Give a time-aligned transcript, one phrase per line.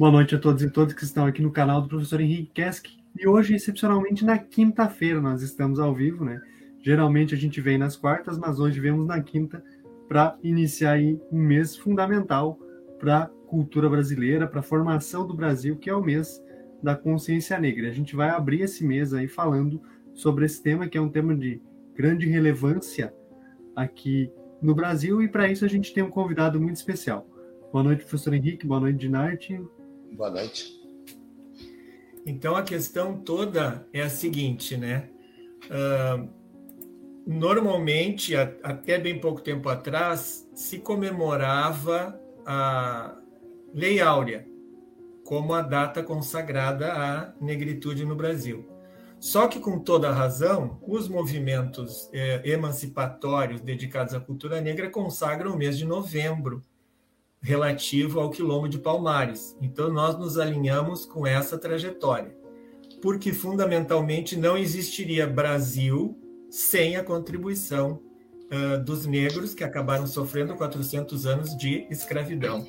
[0.00, 2.86] Boa noite a todos e todas que estão aqui no canal do professor Henrique Kesk.
[3.18, 6.40] E hoje, excepcionalmente, na quinta-feira, nós estamos ao vivo, né?
[6.80, 9.62] Geralmente a gente vem nas quartas, mas hoje vemos na quinta
[10.08, 12.58] para iniciar aí um mês fundamental
[12.98, 16.42] para a cultura brasileira, para a formação do Brasil, que é o mês
[16.82, 17.90] da consciência negra.
[17.90, 19.82] A gente vai abrir esse mês aí falando
[20.14, 21.60] sobre esse tema, que é um tema de
[21.94, 23.12] grande relevância
[23.76, 24.32] aqui
[24.62, 27.28] no Brasil, e para isso a gente tem um convidado muito especial.
[27.70, 29.60] Boa noite, professor Henrique, boa noite, Dinarte.
[30.12, 30.80] Boa noite.
[32.26, 35.08] Então a questão toda é a seguinte, né?
[35.66, 36.28] Uh,
[37.26, 43.16] normalmente, a, até bem pouco tempo atrás, se comemorava a
[43.72, 44.46] Lei Áurea
[45.24, 48.68] como a data consagrada à negritude no Brasil.
[49.20, 55.56] Só que, com toda razão, os movimentos eh, emancipatórios dedicados à cultura negra consagram o
[55.56, 56.64] mês de novembro
[57.40, 59.56] relativo ao quilombo de Palmares.
[59.60, 62.36] Então, nós nos alinhamos com essa trajetória,
[63.00, 66.18] porque fundamentalmente não existiria Brasil
[66.50, 68.02] sem a contribuição
[68.50, 72.66] uh, dos negros que acabaram sofrendo 400 anos de escravidão.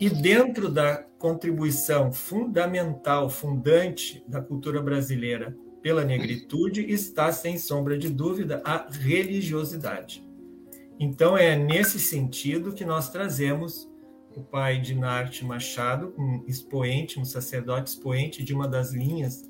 [0.00, 8.08] E dentro da contribuição fundamental, fundante da cultura brasileira pela negritude, está, sem sombra de
[8.08, 10.23] dúvida, a religiosidade.
[11.04, 13.86] Então, é nesse sentido que nós trazemos
[14.34, 19.42] o pai de Narte Machado, um expoente, um sacerdote expoente de uma das linhas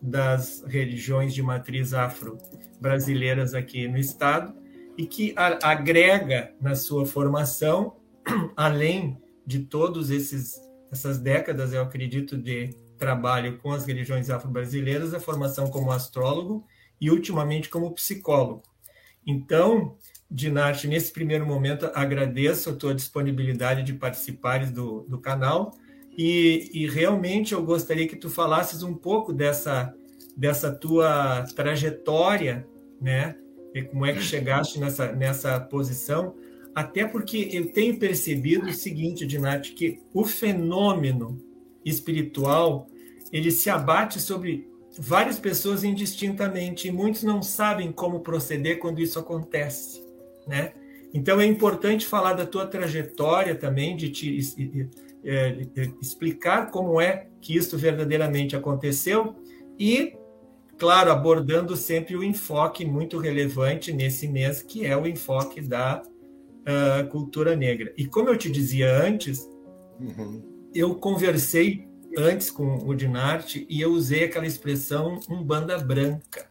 [0.00, 4.54] das religiões de matriz afro-brasileiras aqui no estado,
[4.96, 7.96] e que agrega na sua formação,
[8.56, 10.54] além de todos esses
[10.92, 16.64] essas décadas, eu acredito, de trabalho com as religiões afro-brasileiras, a formação como astrólogo
[17.00, 18.62] e ultimamente como psicólogo.
[19.26, 19.96] Então,
[20.34, 25.76] Dinarte, nesse primeiro momento, agradeço a tua disponibilidade de participares do, do canal.
[26.16, 29.94] E, e, realmente eu gostaria que tu falasses um pouco dessa,
[30.34, 32.66] dessa tua trajetória,
[32.98, 33.36] né?
[33.74, 36.34] E como é que chegaste nessa, nessa posição,
[36.74, 41.38] até porque eu tenho percebido o seguinte, Dinarte, que o fenômeno
[41.84, 42.86] espiritual
[43.30, 44.66] ele se abate sobre
[44.98, 50.11] várias pessoas indistintamente e muitos não sabem como proceder quando isso acontece
[50.46, 50.72] né?
[51.14, 54.38] Então é importante falar da tua trajetória também, de te
[55.24, 55.66] é,
[56.00, 59.36] explicar como é que isso verdadeiramente aconteceu
[59.78, 60.14] e,
[60.78, 67.06] claro, abordando sempre o enfoque muito relevante nesse mês, que é o enfoque da uh,
[67.08, 67.92] cultura negra.
[67.96, 69.48] E como eu te dizia antes,
[70.00, 70.42] uhum.
[70.74, 71.86] eu conversei
[72.16, 76.46] antes com o Dinarte e eu usei aquela expressão um banda branca.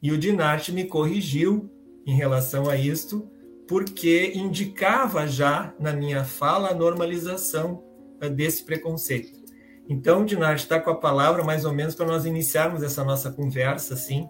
[0.00, 1.70] E o Dinarte me corrigiu
[2.08, 3.30] em relação a isto,
[3.68, 7.84] porque indicava já na minha fala a normalização
[8.18, 9.38] eh, desse preconceito.
[9.86, 13.92] Então, Dinarte está com a palavra mais ou menos para nós iniciarmos essa nossa conversa,
[13.92, 14.26] assim,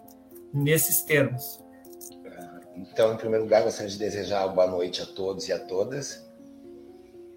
[0.53, 1.62] nesses termos.
[2.75, 6.28] Então, em primeiro lugar, gostaria de desejar boa noite a todos e a todas,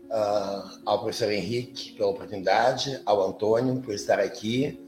[0.06, 4.81] uh, ao professor Henrique pela oportunidade, ao Antônio por estar aqui,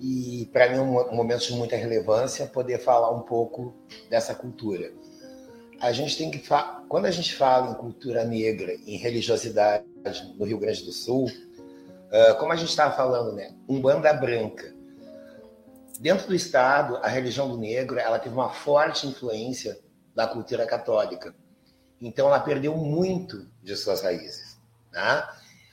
[0.00, 3.74] e para mim é um momento de muita relevância poder falar um pouco
[4.08, 4.90] dessa cultura.
[5.78, 6.42] A gente tem que
[6.88, 9.84] quando a gente fala em cultura negra, em religiosidade
[10.36, 14.74] no Rio Grande do Sul, uh, como a gente estava falando, né, umbanda branca.
[15.98, 19.78] Dentro do estado, a religião do negro, ela teve uma forte influência
[20.14, 21.34] da cultura católica.
[22.00, 24.58] Então ela perdeu muito de suas raízes,
[24.90, 25.28] né?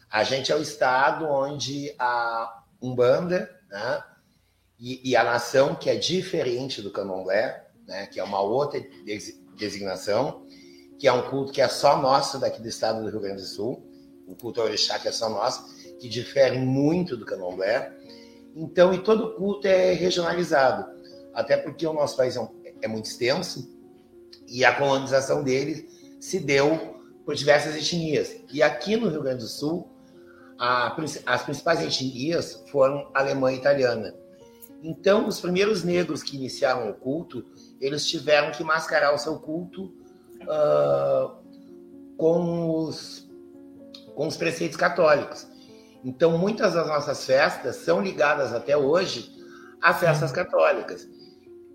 [0.09, 4.03] A gente é o estado onde a umbanda, né,
[4.79, 8.79] e, e, a nação, que é diferente do candomblé, né, que é uma outra
[9.55, 10.45] designação,
[10.99, 13.47] que é um culto que é só nosso daqui do estado do Rio Grande do
[13.47, 13.83] Sul,
[14.27, 15.65] um culto orixá que é só nosso,
[15.99, 17.91] que difere muito do candomblé.
[18.55, 20.85] Então, e todo culto é regionalizado,
[21.33, 22.47] até porque o nosso país é,
[22.81, 23.69] é muito extenso
[24.47, 25.89] e a colonização dele
[26.19, 28.35] se deu por diversas etnias.
[28.51, 29.89] E aqui no Rio Grande do Sul,
[30.57, 30.95] a,
[31.25, 34.15] as principais etnias foram alemã e italiana.
[34.87, 37.45] Então, os primeiros negros que iniciaram o culto,
[37.81, 39.91] eles tiveram que mascarar o seu culto
[40.43, 41.35] uh,
[42.15, 43.29] com, os,
[44.15, 45.45] com os preceitos católicos.
[46.05, 49.29] Então, muitas das nossas festas são ligadas até hoje
[49.81, 51.05] a festas católicas.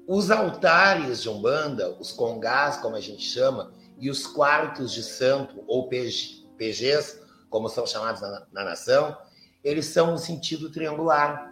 [0.08, 5.62] Os altares de Umbanda, os congás, como a gente chama, e os quartos de santo,
[5.67, 7.20] ou PGs,
[7.50, 9.15] como são chamados na, na nação,
[9.62, 11.51] eles são no sentido triangular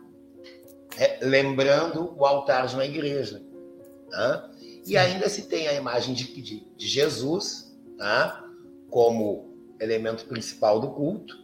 [1.23, 3.43] lembrando o altar de uma igreja.
[4.11, 4.50] Tá?
[4.87, 8.44] E ainda se tem a imagem de, de, de Jesus tá?
[8.91, 11.38] como elemento principal do culto.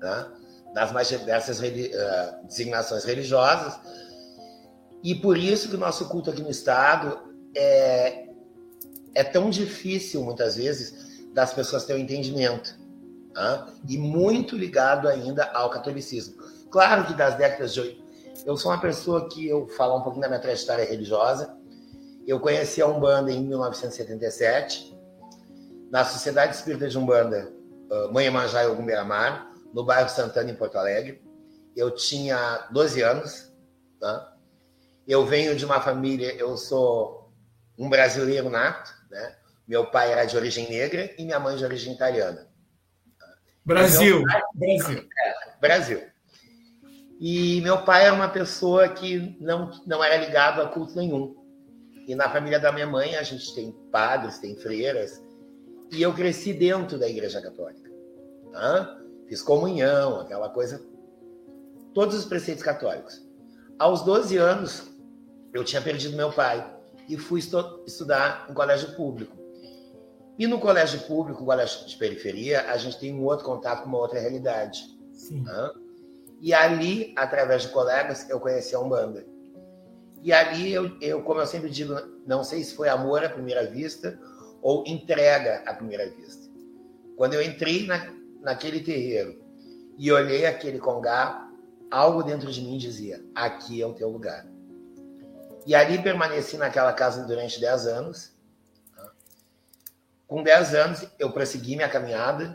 [0.00, 0.26] né?
[0.74, 3.78] nas mais diversas uh, designações religiosas.
[5.02, 7.16] E por isso que o nosso culto aqui no Estado
[7.54, 8.26] é,
[9.14, 12.76] é tão difícil, muitas vezes, das pessoas terem entendimento.
[13.34, 13.66] Né?
[13.88, 16.34] E muito ligado ainda ao catolicismo.
[16.70, 18.02] Claro que das décadas de.
[18.46, 21.56] Eu sou uma pessoa que eu falo um pouquinho da minha trajetória religiosa.
[22.26, 24.94] Eu conheci a Umbanda em 1977,
[25.90, 27.50] na Sociedade Espírita de Umbanda,
[27.90, 31.22] uh, Mãe Manjá e Ogum Beramar, no bairro Santana, em Porto Alegre.
[31.74, 33.52] Eu tinha 12 anos.
[33.98, 34.36] Tá?
[35.08, 37.32] Eu venho de uma família, eu sou
[37.78, 39.36] um brasileiro nato, né?
[39.66, 42.46] Meu pai era de origem negra e minha mãe de origem italiana.
[43.64, 44.22] Brasil,
[44.54, 45.08] Brasil.
[45.18, 46.13] É, Brasil.
[47.26, 51.34] E meu pai era uma pessoa que não, não era ligado a culto nenhum.
[52.06, 55.24] E na família da minha mãe a gente tem padres, tem freiras,
[55.90, 57.90] e eu cresci dentro da Igreja Católica.
[58.52, 59.00] Tá?
[59.26, 60.86] Fiz comunhão, aquela coisa,
[61.94, 63.26] todos os preceitos católicos.
[63.78, 64.94] Aos 12 anos,
[65.54, 66.76] eu tinha perdido meu pai
[67.08, 67.40] e fui
[67.86, 69.34] estudar em colégio público.
[70.38, 73.98] E no colégio público, colégio de periferia, a gente tem um outro contato com uma
[73.98, 74.84] outra realidade.
[75.30, 75.83] Né?
[76.44, 79.24] E ali, através de colegas, eu conheci a Umbanda.
[80.22, 81.94] E ali, eu, eu, como eu sempre digo,
[82.26, 84.20] não sei se foi amor à primeira vista
[84.60, 86.46] ou entrega à primeira vista.
[87.16, 88.12] Quando eu entrei na,
[88.42, 89.42] naquele terreiro
[89.96, 91.50] e olhei aquele congá,
[91.90, 94.46] algo dentro de mim dizia: aqui é o teu lugar.
[95.66, 98.32] E ali permaneci naquela casa durante 10 anos.
[100.26, 102.54] Com 10 anos, eu prossegui minha caminhada,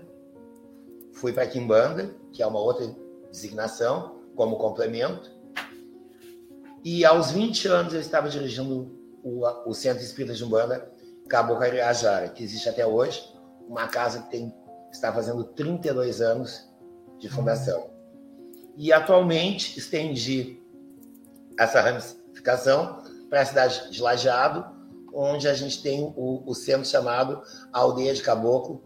[1.14, 2.86] fui para Quimbanda, que é uma outra
[3.32, 5.32] designação, como complemento.
[6.84, 10.92] E aos 20 anos, eu estava dirigindo o, o Centro Espírita de Umbanda,
[11.28, 13.22] Cabo Cariajara, que existe até hoje,
[13.68, 14.54] uma casa que tem
[14.92, 16.68] está fazendo 32 anos
[17.20, 17.92] de fundação.
[18.76, 20.62] E atualmente estendi
[21.58, 24.66] essa ramificação para a cidade de Lajeado,
[25.14, 27.42] onde a gente tem o, o centro chamado
[27.72, 28.82] Aldeia de Caboclo,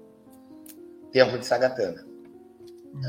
[1.12, 2.06] Templo de Sagatana.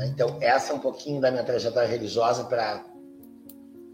[0.05, 2.85] Então, essa é um pouquinho da minha trajetória religiosa para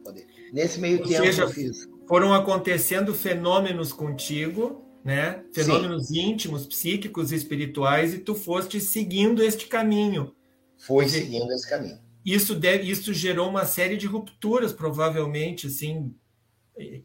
[0.03, 0.25] poder.
[0.53, 1.88] Nesse meio Ou tempo, seja, eu fiz.
[2.07, 5.43] Foram acontecendo fenômenos contigo né?
[5.53, 6.31] Fenômenos Sim.
[6.31, 10.35] íntimos, psíquicos espirituais, e tu foste seguindo este caminho.
[10.77, 11.99] Foi seguindo esse caminho.
[12.23, 16.13] Isso, deve, isso gerou uma série de rupturas, provavelmente, assim,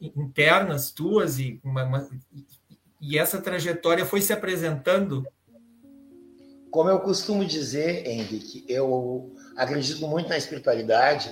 [0.00, 2.08] internas tuas, e, uma, uma,
[3.00, 5.26] e essa trajetória foi se apresentando.
[6.76, 11.30] Como eu costumo dizer, Henrique, eu acredito muito na espiritualidade,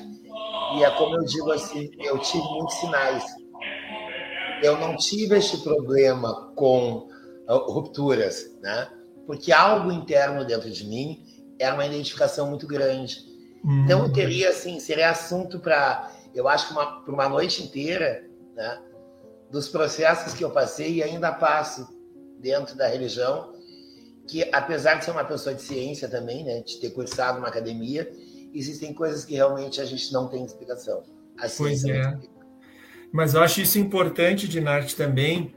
[0.77, 3.23] e é como eu digo assim, eu tive muitos sinais
[4.65, 7.09] eu não tive este problema com
[7.47, 8.89] ah, rupturas, né?
[9.27, 11.23] Porque algo interno dentro de mim
[11.59, 13.19] era uma identificação muito grande.
[13.63, 13.85] Uhum.
[13.85, 18.25] Então eu teria assim, seria assunto para, eu acho que uma, para uma noite inteira,
[18.55, 18.81] né?
[19.51, 21.87] Dos processos que eu passei e ainda passo
[22.41, 23.54] dentro da religião,
[24.27, 28.11] que apesar de ser uma pessoa de ciência também, né, de ter cursado uma academia,
[28.53, 31.03] existem coisas que realmente a gente não tem explicação.
[31.39, 32.19] A pois é.
[33.13, 35.55] Mas eu acho isso importante, Dinarte, também,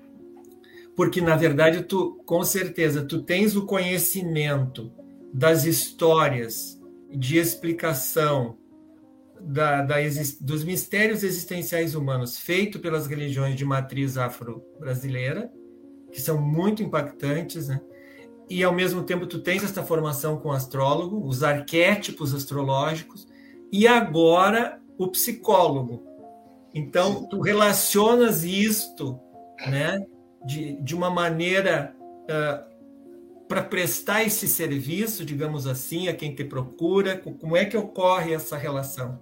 [0.95, 4.91] porque, na verdade, tu, com certeza, tu tens o conhecimento
[5.33, 8.57] das histórias de explicação
[9.39, 9.95] da, da,
[10.41, 15.51] dos mistérios existenciais humanos feito pelas religiões de matriz afro-brasileira,
[16.11, 17.79] que são muito impactantes, né?
[18.49, 23.27] E ao mesmo tempo tu tens esta formação com astrólogo, os arquétipos astrológicos,
[23.71, 26.07] e agora o psicólogo,
[26.77, 29.19] então, tu relacionas isto,
[29.67, 30.05] né,
[30.45, 37.17] de, de uma maneira uh, para prestar esse serviço, digamos assim, a quem te procura.
[37.17, 39.19] Como é que ocorre essa relação?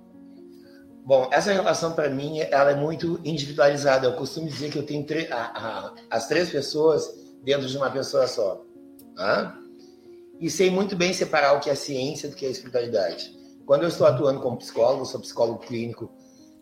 [1.06, 4.08] Bom, essa relação para mim ela é muito individualizada.
[4.08, 7.10] Eu costumo dizer que eu tenho a, a, as três pessoas
[7.42, 8.66] dentro de uma pessoa só.
[9.16, 9.58] Tá?
[10.40, 13.34] E sei muito bem separar o que é ciência do que é espiritualidade.
[13.66, 16.12] Quando eu estou atuando como psicólogo, sou psicólogo clínico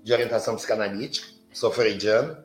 [0.03, 2.43] de orientação psicanalítica, sou freudiano,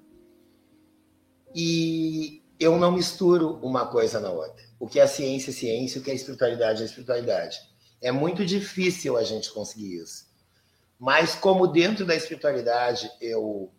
[1.54, 4.64] e eu não misturo uma coisa na outra.
[4.80, 7.58] O que é ciência é ciência, o que é espiritualidade é espiritualidade.
[8.00, 10.26] É muito difícil a gente conseguir isso.
[10.98, 13.72] Mas como dentro da espiritualidade eu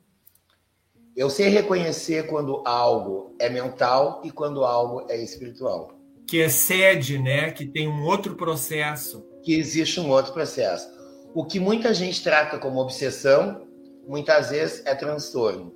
[1.16, 5.99] eu sei reconhecer quando algo é mental e quando algo é espiritual.
[6.30, 7.52] Que excede, né?
[7.52, 9.26] Que tem um outro processo.
[9.42, 10.88] Que existe um outro processo.
[11.34, 13.68] O que muita gente trata como obsessão,
[14.08, 15.74] muitas vezes é transtorno.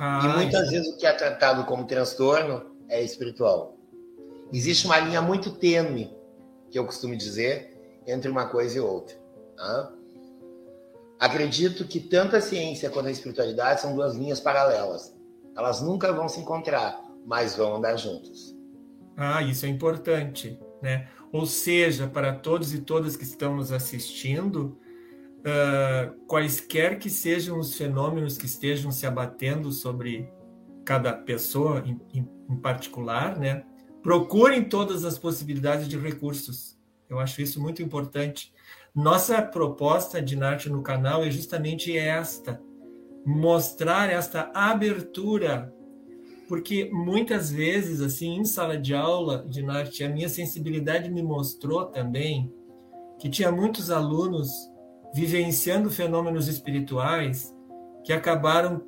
[0.00, 3.76] Ah, e muitas vezes o que é tratado como transtorno é espiritual.
[4.52, 6.10] Existe uma linha muito tênue,
[6.68, 9.16] que eu costumo dizer, entre uma coisa e outra.
[9.56, 9.92] Tá?
[11.20, 15.14] Acredito que tanto a ciência quanto a espiritualidade são duas linhas paralelas.
[15.56, 18.51] Elas nunca vão se encontrar, mas vão andar juntas.
[19.24, 21.08] Ah, isso é importante, né?
[21.30, 24.76] Ou seja, para todos e todas que estão nos assistindo,
[25.46, 30.28] uh, quaisquer que sejam os fenômenos que estejam se abatendo sobre
[30.84, 33.64] cada pessoa em, em, em particular, né?
[34.02, 36.76] Procurem todas as possibilidades de recursos.
[37.08, 38.52] Eu acho isso muito importante.
[38.92, 42.60] Nossa proposta de Narte no canal é justamente esta:
[43.24, 45.72] mostrar esta abertura
[46.48, 51.86] porque muitas vezes, assim, em sala de aula de Narte, a minha sensibilidade me mostrou
[51.86, 52.52] também
[53.18, 54.50] que tinha muitos alunos
[55.14, 57.54] vivenciando fenômenos espirituais
[58.04, 58.82] que acabaram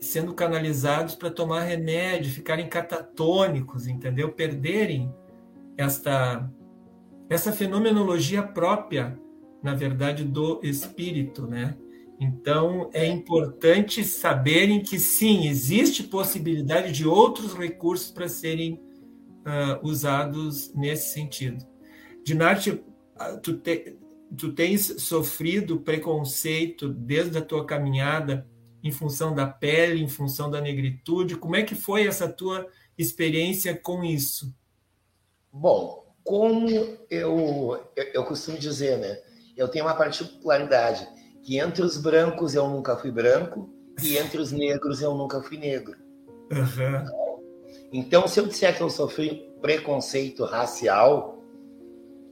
[0.00, 4.32] sendo canalizados para tomar remédio, ficarem catatônicos, entendeu?
[4.32, 5.12] Perderem
[5.76, 6.50] esta
[7.30, 9.18] essa fenomenologia própria,
[9.62, 11.78] na verdade, do espírito, né?
[12.22, 20.72] Então, é importante saberem que sim, existe possibilidade de outros recursos para serem uh, usados
[20.72, 21.66] nesse sentido.
[22.24, 22.80] Dinarte,
[23.16, 23.98] ah, tu, te,
[24.38, 28.48] tu tens sofrido preconceito desde a tua caminhada
[28.84, 31.34] em função da pele, em função da negritude.
[31.34, 34.54] Como é que foi essa tua experiência com isso?
[35.52, 39.18] Bom, como eu, eu, eu costumo dizer, né?
[39.56, 41.04] Eu tenho uma particularidade
[41.42, 43.68] que entre os brancos eu nunca fui branco
[44.02, 45.96] e entre os negros eu nunca fui negro.
[46.50, 47.04] Uhum.
[47.92, 51.42] Então, se eu disser que eu sofri preconceito racial,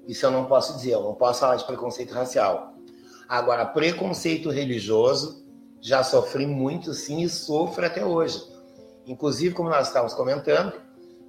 [0.07, 2.75] isso eu não posso dizer, eu não posso falar de preconceito racial.
[3.29, 5.45] Agora, preconceito religioso,
[5.81, 8.43] já sofri muito sim e sofro até hoje.
[9.07, 10.73] Inclusive, como nós estávamos comentando,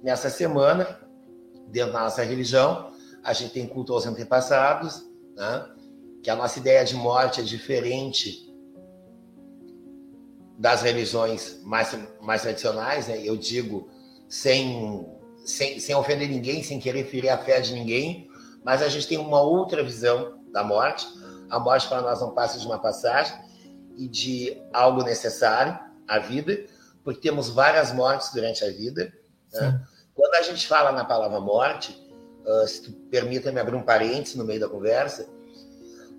[0.02, 1.00] nessa semana,
[1.68, 2.90] dentro da nossa religião,
[3.22, 5.66] a gente tem culto aos antepassados, né?
[6.22, 8.48] Que a nossa ideia de morte é diferente
[10.58, 13.20] das religiões mais, mais tradicionais, né?
[13.20, 13.90] eu digo
[14.28, 15.04] sem,
[15.44, 18.30] sem, sem ofender ninguém, sem querer ferir a fé de ninguém,
[18.64, 21.06] mas a gente tem uma outra visão da morte.
[21.50, 23.36] A morte para nós não passa de uma passagem
[23.96, 26.64] e de algo necessário à vida,
[27.02, 29.12] porque temos várias mortes durante a vida.
[29.52, 29.84] Né?
[30.14, 32.00] Quando a gente fala na palavra morte,
[32.46, 35.28] uh, se tu permita-me abrir um parênteses no meio da conversa,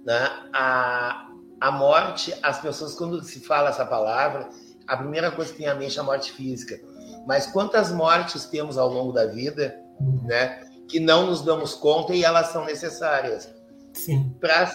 [0.05, 0.29] né?
[0.53, 1.29] A,
[1.60, 4.50] a morte, as pessoas, quando se fala essa palavra,
[4.88, 6.79] a primeira coisa que tem a mente é a morte física.
[7.25, 9.79] Mas quantas mortes temos ao longo da vida,
[10.24, 10.62] né?
[10.88, 13.53] Que não nos damos conta e elas são necessárias.
[13.93, 14.36] Sim.
[14.39, 14.74] Pra,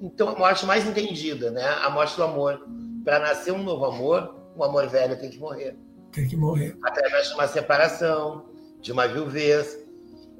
[0.00, 1.64] então, a morte mais entendida, né?
[1.82, 2.64] A morte do amor.
[3.04, 5.76] Para nascer um novo amor, um amor velho tem que morrer.
[6.12, 6.76] Tem que morrer.
[6.82, 8.46] Através de uma separação,
[8.80, 9.78] de uma viuvez.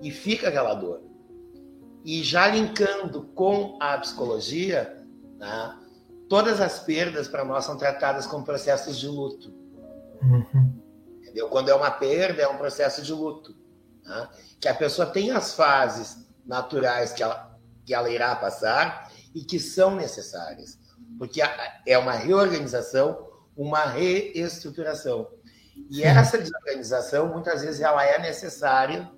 [0.03, 1.03] E fica aquela dor.
[2.05, 5.05] E já linkando com a psicologia,
[5.39, 5.77] né,
[6.29, 9.53] todas as perdas para nós são tratadas como processos de luto.
[10.23, 10.81] Uhum.
[11.21, 11.49] Entendeu?
[11.49, 13.55] Quando é uma perda, é um processo de luto.
[14.05, 14.29] Né?
[14.61, 19.59] Que a pessoa tem as fases naturais que ela, que ela irá passar e que
[19.59, 20.79] são necessárias.
[21.19, 21.41] Porque
[21.87, 25.29] é uma reorganização, uma reestruturação.
[25.91, 29.11] E essa desorganização, muitas vezes, ela é necessária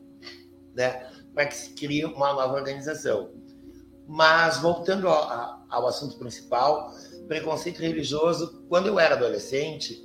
[0.75, 3.31] né, para que se crie uma nova organização.
[4.07, 6.93] Mas, voltando ao, ao assunto principal,
[7.27, 10.03] preconceito religioso, quando eu era adolescente,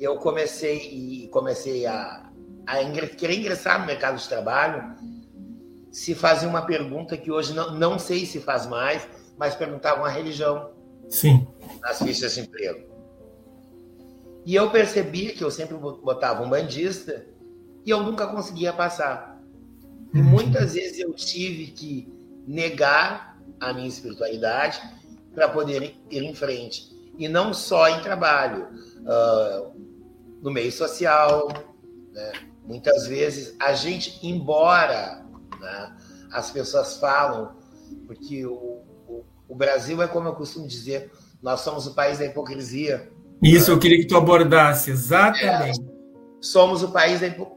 [0.00, 2.30] eu comecei e comecei a,
[2.66, 4.96] a ingre, querer ingressar no mercado de trabalho,
[5.92, 9.06] se fazia uma pergunta que hoje não, não sei se faz mais,
[9.36, 10.70] mas perguntavam a religião
[11.08, 11.46] Sim.
[11.80, 12.90] nas fichas de emprego.
[14.44, 17.26] E eu percebi que eu sempre botava um bandista
[17.84, 19.31] e eu nunca conseguia passar.
[20.14, 22.12] E muitas vezes eu tive que
[22.46, 24.80] negar a minha espiritualidade
[25.34, 26.90] para poder ir em frente.
[27.18, 28.68] E não só em trabalho,
[29.00, 29.72] uh,
[30.42, 31.48] no meio social.
[32.12, 32.32] Né?
[32.66, 35.24] Muitas vezes a gente, embora
[35.60, 35.96] né,
[36.32, 37.56] as pessoas falam,
[38.06, 38.54] porque o,
[39.08, 43.10] o, o, Brasil é como eu costumo dizer, nós somos o país da hipocrisia.
[43.42, 43.76] Isso né?
[43.76, 45.80] eu queria que tu abordasse, exatamente.
[45.80, 45.84] É,
[46.40, 47.56] somos o país da, hipo,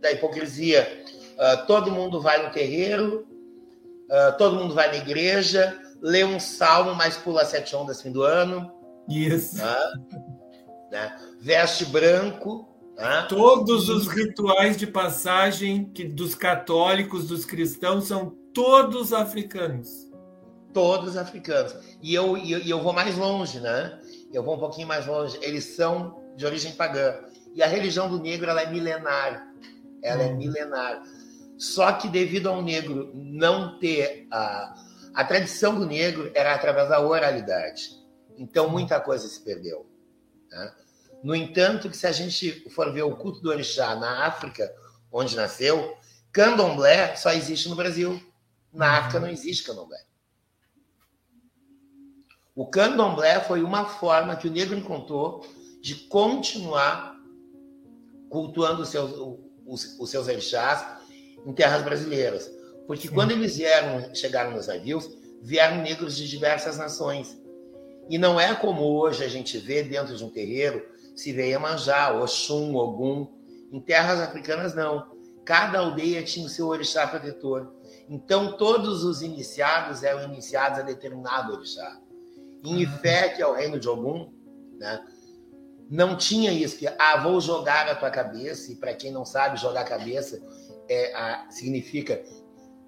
[0.00, 1.01] da hipocrisia
[1.32, 3.26] Uh, todo mundo vai no terreiro,
[4.10, 8.22] uh, todo mundo vai na igreja, lê um salmo, mas pula sete ondas fim do
[8.22, 8.70] ano.
[9.08, 9.56] Isso.
[10.90, 11.16] né?
[11.40, 12.68] Veste branco.
[13.28, 19.88] Todos os rituais de passagem que, dos católicos, dos cristãos, são todos africanos.
[20.72, 21.74] Todos africanos.
[22.00, 23.98] E eu, e eu, eu vou mais longe, né?
[24.32, 25.38] Eu vou um pouquinho mais longe.
[25.42, 27.14] Eles são de origem pagã.
[27.54, 29.48] E a religião do negro ela é milenar.
[30.02, 30.30] Ela é hum.
[30.30, 31.02] é milenar.
[31.58, 34.74] Só que devido ao negro não ter a,
[35.14, 37.90] a tradição do negro era através da oralidade.
[38.36, 39.86] Então muita coisa se perdeu.
[40.50, 40.74] Né?
[41.22, 44.74] No entanto, que se a gente for ver o culto do orixá na África,
[45.10, 45.96] onde nasceu,
[46.32, 48.20] candomblé só existe no Brasil.
[48.72, 50.02] Na África não existe candomblé.
[52.54, 55.46] O candomblé foi uma forma que o negro encontrou
[55.80, 57.16] de continuar
[58.28, 59.12] cultuando os seus,
[59.66, 61.01] os, os seus orixás
[61.46, 62.50] em terras brasileiras.
[62.86, 63.14] Porque Sim.
[63.14, 65.08] quando eles vieram, chegaram nos navios,
[65.40, 67.38] vieram negros de diversas nações.
[68.08, 70.84] E não é como hoje a gente vê dentro de um terreiro,
[71.14, 73.28] se vê Iemanjá, Oxum, Ogum.
[73.70, 75.12] Em terras africanas, não.
[75.44, 77.72] Cada aldeia tinha o seu orixá protetor.
[78.08, 81.98] Então, todos os iniciados eram iniciados a determinado orixá.
[82.64, 84.32] Em Ifé, que é o reino de Ogum,
[84.78, 85.02] né?
[85.92, 89.60] não tinha isso, que, ah, vou jogar a tua cabeça, e para quem não sabe,
[89.60, 90.40] jogar a cabeça
[90.88, 92.22] é, a, significa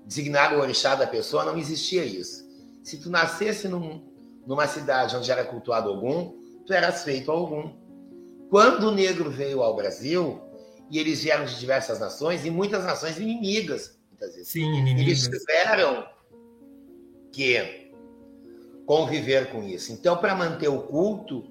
[0.04, 2.44] designar o orixá da pessoa, não existia isso.
[2.82, 4.02] Se tu nascesse num,
[4.46, 6.34] numa cidade onde era cultuado Ogum,
[6.66, 7.76] tu eras feito a Ogum.
[8.50, 10.40] Quando o negro veio ao Brasil,
[10.90, 14.48] e eles vieram de diversas nações, e muitas nações inimigas, muitas vezes.
[14.48, 15.26] Sim, inimigas.
[15.26, 16.06] Eles tiveram
[17.32, 17.90] que
[18.86, 19.92] conviver com isso.
[19.92, 21.50] Então, para manter o culto,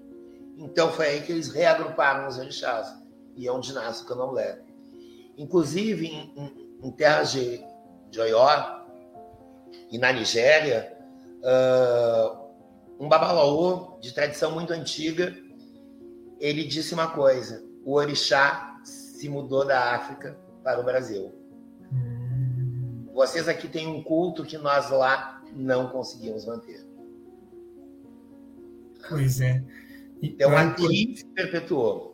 [0.57, 2.87] então foi aí que eles reagruparam os orixás,
[3.35, 4.61] e é onde nasce o candomblé.
[5.37, 7.63] Inclusive, em, em, em terras de,
[8.09, 8.83] de Oió
[9.91, 10.95] e na Nigéria,
[11.39, 12.43] uh,
[12.99, 15.35] um babalaô de tradição muito antiga,
[16.39, 21.33] ele disse uma coisa, o orixá se mudou da África para o Brasil.
[23.13, 26.83] Vocês aqui têm um culto que nós lá não conseguimos manter.
[29.07, 29.63] Pois é.
[30.21, 32.12] Então aqui se perpetuou.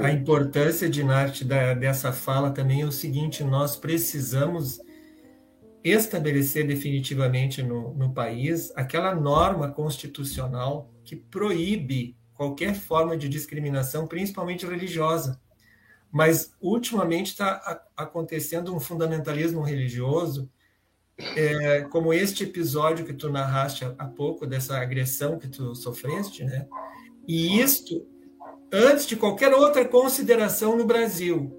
[0.00, 4.78] A importância de Narte dessa fala também é o seguinte: nós precisamos
[5.82, 14.66] estabelecer definitivamente no, no país aquela norma constitucional que proíbe qualquer forma de discriminação, principalmente
[14.66, 15.40] religiosa.
[16.12, 20.50] Mas ultimamente está acontecendo um fundamentalismo religioso
[21.36, 26.66] é, como este episódio que tu narraste há pouco, dessa agressão que tu sofreste, né?
[27.26, 28.06] E isto
[28.72, 31.56] antes de qualquer outra consideração no Brasil.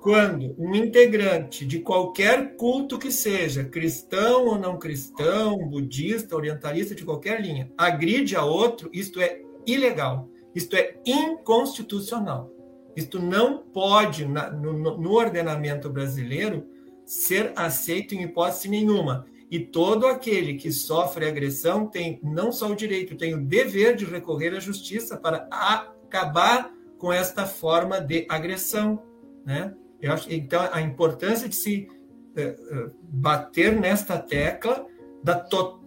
[0.00, 7.04] Quando um integrante de qualquer culto que seja, cristão ou não cristão, budista, orientalista, de
[7.04, 12.50] qualquer linha, agride a outro, isto é ilegal, isto é inconstitucional.
[12.96, 16.66] Isto não pode, no, ordenamento brasileiro,
[17.04, 19.26] ser aceito em hipótese nenhuma.
[19.50, 24.04] E todo aquele que sofre agressão tem não só o direito, tem o dever de
[24.04, 29.02] recorrer à justiça para acabar com esta forma de agressão,
[29.44, 29.74] né?
[30.00, 31.88] Eu acho, então a importância de se
[32.36, 34.86] uh, bater nesta tecla
[35.24, 35.34] da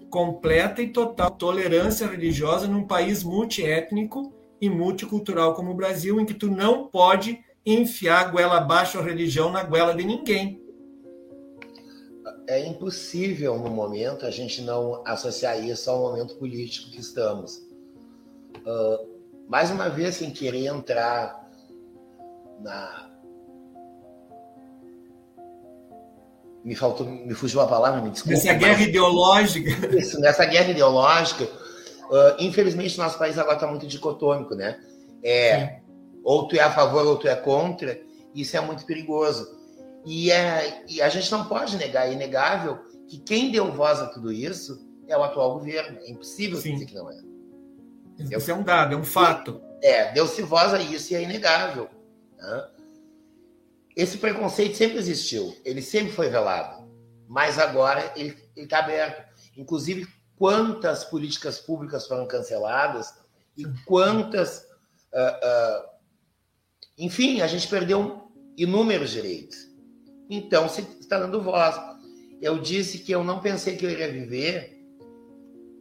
[0.10, 6.34] completa e total tolerância religiosa num país multiétnico e multicultural como o Brasil, em que
[6.34, 10.61] tu não pode enfiar a goela abaixo a religião na goela de ninguém
[12.47, 17.58] é impossível no momento a gente não associar isso ao momento político que estamos.
[18.58, 19.10] Uh,
[19.47, 21.49] mais uma vez, sem querer entrar
[22.60, 23.10] na.
[26.63, 28.36] Me faltou, me fugiu a palavra, me desculpa.
[28.36, 29.69] Nessa guerra ideológica.
[29.97, 31.45] Isso, nessa guerra ideológica.
[31.45, 34.80] Uh, infelizmente, nosso país agora está muito dicotômico, né?
[35.23, 35.80] É,
[36.23, 37.99] ou tu é a favor ou tu é contra.
[38.36, 39.61] Isso é muito perigoso
[40.06, 44.08] e, é, e a gente não pode negar, é inegável que quem deu voz a
[44.08, 46.00] tudo isso é o atual governo.
[46.00, 46.74] É impossível Sim.
[46.74, 47.20] dizer que não é.
[48.20, 49.62] Isso é um dado, é um fato.
[49.82, 51.90] É, deu-se voz a isso e é inegável.
[52.38, 52.70] Né?
[53.96, 56.90] Esse preconceito sempre existiu, ele sempre foi velado,
[57.28, 59.30] mas agora ele está aberto.
[59.58, 63.14] Inclusive, quantas políticas públicas foram canceladas
[63.58, 64.66] e quantas.
[65.14, 65.92] Uh, uh,
[66.98, 69.70] enfim, a gente perdeu inúmeros direitos.
[70.34, 71.76] Então, se está dando voz.
[72.41, 74.82] Eu disse que eu não pensei que eu iria viver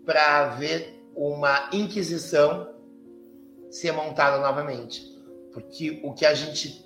[0.05, 2.75] para ver uma inquisição
[3.71, 5.07] ser montada novamente.
[5.53, 6.85] Porque o que a gente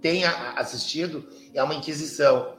[0.00, 2.56] tem assistido é uma inquisição.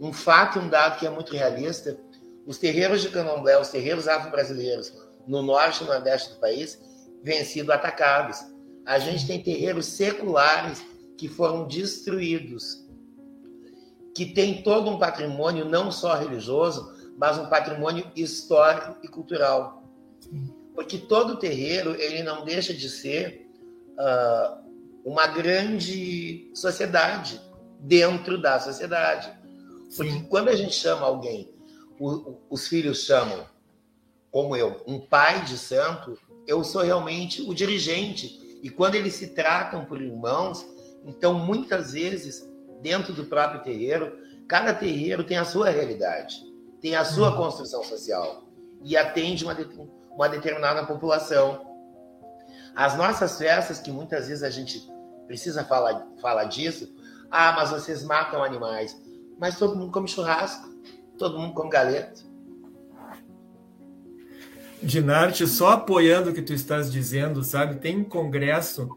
[0.00, 1.96] Um fato e um dado que é muito realista:
[2.44, 4.92] os terreiros de candomblé, os terreiros afro-brasileiros
[5.24, 6.80] no norte e no nordeste do país,
[7.22, 8.44] vêm sido atacados.
[8.84, 10.84] A gente tem terreiros seculares
[11.16, 12.87] que foram destruídos
[14.18, 19.84] que tem todo um patrimônio não só religioso, mas um patrimônio histórico e cultural.
[20.74, 23.48] Porque todo terreiro ele não deixa de ser
[23.92, 24.58] uh,
[25.04, 27.40] uma grande sociedade
[27.78, 29.32] dentro da sociedade.
[29.96, 30.24] Porque Sim.
[30.24, 31.54] quando a gente chama alguém,
[32.00, 33.46] o, o, os filhos chamam,
[34.32, 38.58] como eu, um pai de santo, eu sou realmente o dirigente.
[38.64, 40.66] E quando eles se tratam por irmãos,
[41.04, 42.47] então muitas vezes,
[42.80, 46.36] dentro do próprio terreiro, cada terreiro tem a sua realidade,
[46.80, 47.36] tem a sua uhum.
[47.36, 48.44] construção social
[48.82, 49.56] e atende uma,
[50.10, 51.66] uma determinada população.
[52.74, 54.86] As nossas festas, que muitas vezes a gente
[55.26, 56.88] precisa falar, falar disso,
[57.30, 58.96] ah, mas vocês matam animais.
[59.38, 60.68] Mas todo mundo come churrasco,
[61.18, 62.26] todo mundo come galeto.
[64.82, 67.80] Dinarte, só apoiando o que tu estás dizendo, sabe?
[67.80, 68.88] Tem um congresso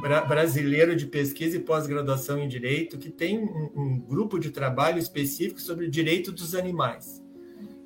[0.00, 5.60] brasileiro de pesquisa e pós-graduação em direito que tem um, um, grupo de trabalho específico
[5.60, 7.22] sobre o direito dos animais.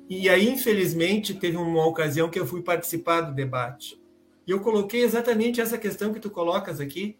[0.09, 3.99] E aí, infelizmente, teve uma ocasião que eu fui participar do debate.
[4.45, 7.17] E eu coloquei exatamente essa questão que tu colocas aqui.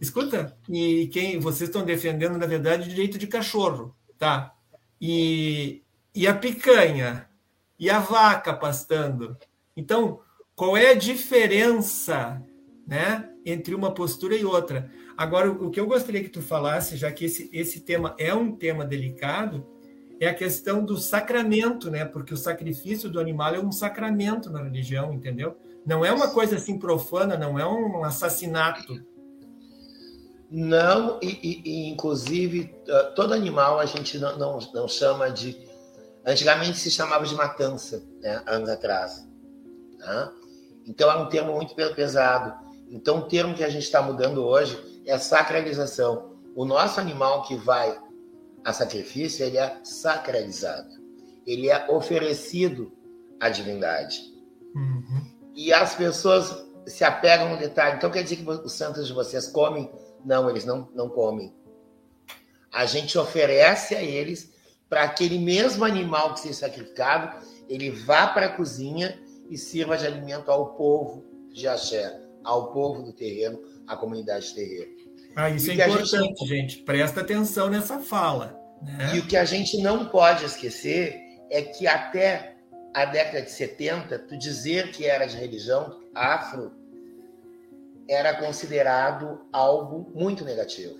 [0.00, 4.52] Escuta, e quem vocês estão defendendo, na verdade, o direito de cachorro, tá?
[5.00, 5.82] E,
[6.14, 7.28] e a picanha,
[7.78, 9.36] e a vaca pastando.
[9.76, 10.20] Então,
[10.56, 12.42] qual é a diferença,
[12.86, 14.90] né, entre uma postura e outra?
[15.16, 18.56] Agora, o que eu gostaria que tu falasse, já que esse, esse tema é um
[18.56, 19.66] tema delicado,
[20.20, 22.04] é a questão do sacramento, né?
[22.04, 25.56] Porque o sacrifício do animal é um sacramento na religião, entendeu?
[25.84, 29.04] Não é uma coisa assim profana, não é um assassinato.
[30.48, 35.56] Não, e, e inclusive ah, todo animal a gente não, não, não, chama de.
[36.24, 38.42] Antigamente se chamava de matança, né?
[38.46, 39.26] anos atrás.
[39.98, 40.32] Tá?
[40.86, 42.54] Então é um termo muito pesado.
[42.92, 46.36] Então o termo que a gente está mudando hoje é sacralização.
[46.54, 47.98] O nosso animal que vai
[48.62, 50.90] a sacrifício, ele é sacralizado.
[51.46, 52.92] Ele é oferecido
[53.40, 54.20] à divindade.
[54.74, 55.24] Uhum.
[55.54, 57.96] E as pessoas se apegam no detalhe.
[57.96, 59.90] Então quer dizer que os santos de vocês comem?
[60.24, 61.52] Não, eles não, não comem.
[62.70, 64.52] A gente oferece a eles
[64.88, 67.34] para aquele mesmo animal que seja sacrificado,
[67.66, 73.02] ele vá para a cozinha e sirva de alimento ao povo de Axé, ao povo
[73.02, 74.92] do terreno, à comunidade terreno.
[75.34, 76.46] Ah, isso e é importante, gente...
[76.46, 76.78] gente.
[76.78, 78.58] Presta atenção nessa fala.
[78.82, 79.16] Né?
[79.16, 82.56] E o que a gente não pode esquecer é que até
[82.94, 86.72] a década de 70, tu dizer que era de religião afro
[88.08, 90.98] era considerado algo muito negativo.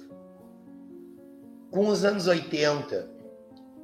[1.71, 3.11] Com os anos 80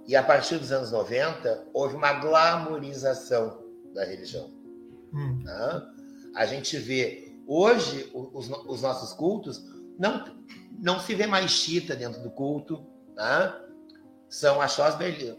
[0.07, 3.63] e a partir dos anos 90, houve uma glamorização
[3.95, 4.51] da religião.
[5.13, 5.43] Hum.
[5.43, 5.83] Né?
[6.35, 9.65] A gente vê hoje os, os nossos cultos
[9.99, 10.37] não
[10.79, 13.53] não se vê mais chita dentro do culto, né?
[14.29, 14.95] São achós,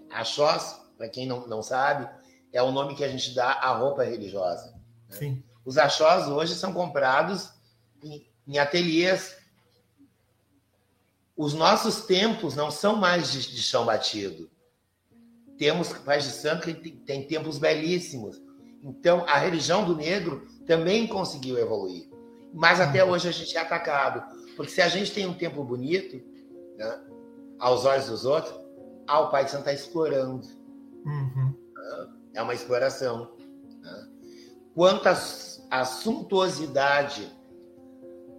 [0.09, 2.09] achós para quem não, não sabe,
[2.51, 4.75] é o nome que a gente dá à roupa religiosa.
[5.09, 5.15] Né?
[5.17, 5.43] Sim.
[5.63, 7.51] Os achós hoje são comprados
[8.03, 9.37] em, em ateliês.
[11.37, 14.49] Os nossos tempos não são mais de, de chão batido.
[15.57, 18.41] Temos pais de santo que tem, tem templos belíssimos.
[18.83, 22.07] Então, a religião do negro também conseguiu evoluir.
[22.53, 23.11] Mas até uhum.
[23.11, 24.23] hoje a gente é atacado.
[24.55, 26.21] Porque se a gente tem um templo bonito,
[26.77, 26.99] né,
[27.59, 28.53] aos olhos dos outros,
[29.07, 30.47] ah, o Pai de Santo está explorando.
[31.05, 31.53] Uhum.
[32.33, 33.31] É uma exploração.
[33.81, 34.07] Né?
[34.73, 37.31] Quanto à suntuosidade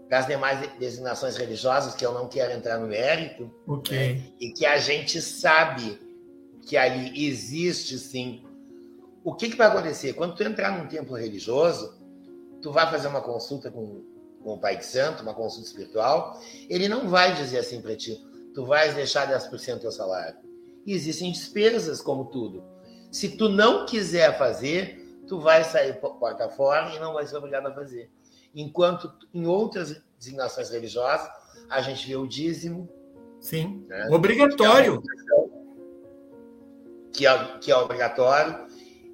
[0.09, 4.15] das demais designações religiosas, que eu não quero entrar no mérito, okay.
[4.15, 4.23] né?
[4.41, 5.99] e que a gente sabe
[6.63, 8.45] que ali existe sim.
[9.23, 10.15] O que, que vai acontecer?
[10.15, 11.99] Quando tu entrar num templo religioso,
[12.63, 14.03] tu vai fazer uma consulta com
[14.43, 18.21] com o Pai de Santo, uma consulta espiritual, ele não vai dizer assim para ti,
[18.55, 20.39] tu vais deixar 10% do teu salário.
[20.87, 22.65] E existem despesas, como tudo.
[23.11, 27.67] Se tu não quiser fazer, tu vai sair porta fora e não vai ser obrigado
[27.67, 28.11] a fazer.
[28.55, 31.29] Enquanto em outras designações religiosas,
[31.69, 32.89] a gente vê o dízimo.
[33.41, 34.09] Sim, né?
[34.11, 35.03] obrigatório.
[37.13, 38.67] Que é, que é obrigatório.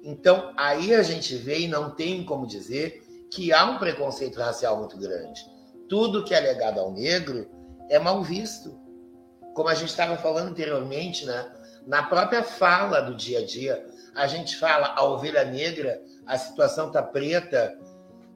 [0.07, 4.77] Então, aí a gente vê e não tem como dizer que há um preconceito racial
[4.77, 5.41] muito grande.
[5.89, 7.45] Tudo que é legado ao negro
[7.89, 8.79] é mal visto.
[9.53, 11.51] Como a gente estava falando anteriormente, né?
[11.85, 16.89] na própria fala do dia a dia, a gente fala a ovelha negra, a situação
[16.89, 17.77] tá preta,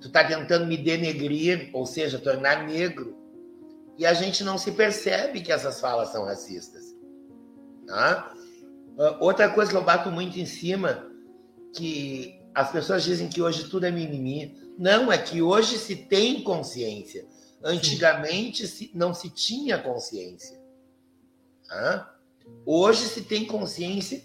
[0.02, 3.16] tu tá tentando me denegrir, ou seja, tornar negro.
[3.98, 6.94] E a gente não se percebe que essas falas são racistas.
[7.88, 8.34] Tá?
[9.22, 11.11] Outra coisa que eu bato muito em cima,
[11.76, 14.58] que as pessoas dizem que hoje tudo é mimimi.
[14.78, 17.26] Não, é que hoje se tem consciência.
[17.64, 20.60] Antigamente se, não se tinha consciência.
[21.70, 22.08] Hã?
[22.66, 24.24] Hoje se tem consciência,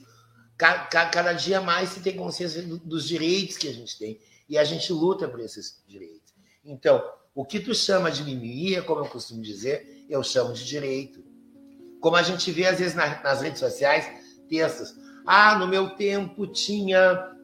[0.56, 4.18] cada dia mais se tem consciência dos direitos que a gente tem.
[4.48, 6.34] E a gente luta por esses direitos.
[6.64, 7.02] Então,
[7.34, 11.22] o que tu chama de mimimi, como eu costumo dizer, eu chamo de direito.
[12.00, 14.08] Como a gente vê às vezes nas redes sociais,
[14.48, 14.94] textos.
[15.26, 17.35] Ah, no meu tempo tinha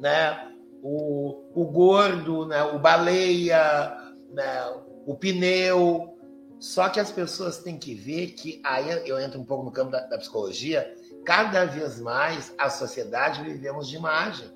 [0.00, 3.96] né, o, o gordo, né, o baleia,
[4.32, 4.72] né,
[5.06, 6.16] o pneu.
[6.58, 9.90] Só que as pessoas têm que ver que aí eu entro um pouco no campo
[9.90, 10.94] da, da psicologia.
[11.24, 14.48] Cada vez mais a sociedade vivemos de imagem.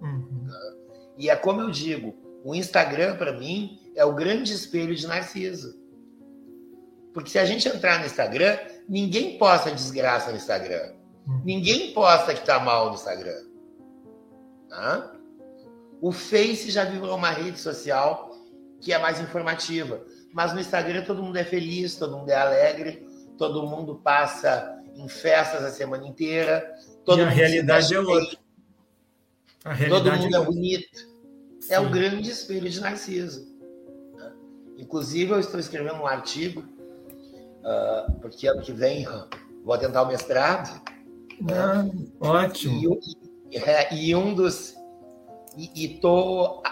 [0.00, 0.44] Uhum.
[0.44, 0.74] Né?
[1.18, 5.78] E é como eu digo, o Instagram para mim é o grande espelho de Narciso.
[7.12, 8.56] Porque se a gente entrar no Instagram,
[8.88, 10.92] ninguém posta desgraça no Instagram.
[11.26, 11.42] Uhum.
[11.44, 13.49] Ninguém posta que tá mal no Instagram.
[14.70, 15.12] Tá?
[16.00, 18.30] O Face já virou uma rede social
[18.80, 20.02] que é mais informativa.
[20.32, 23.06] Mas no Instagram todo mundo é feliz, todo mundo é alegre,
[23.36, 26.72] todo mundo passa em festas a semana inteira.
[27.04, 28.38] Todo e a realidade é outra.
[29.64, 30.98] A realidade todo mundo é, é bonito.
[31.60, 31.74] Sim.
[31.74, 33.50] É o grande espelho de Narciso.
[34.78, 39.06] Inclusive, eu estou escrevendo um artigo, uh, porque ano que vem
[39.62, 40.80] vou tentar o mestrado.
[41.50, 41.92] Ah, né?
[42.18, 42.98] Ótimo.
[43.02, 44.74] E, é, e, um dos.
[45.56, 46.62] E tô,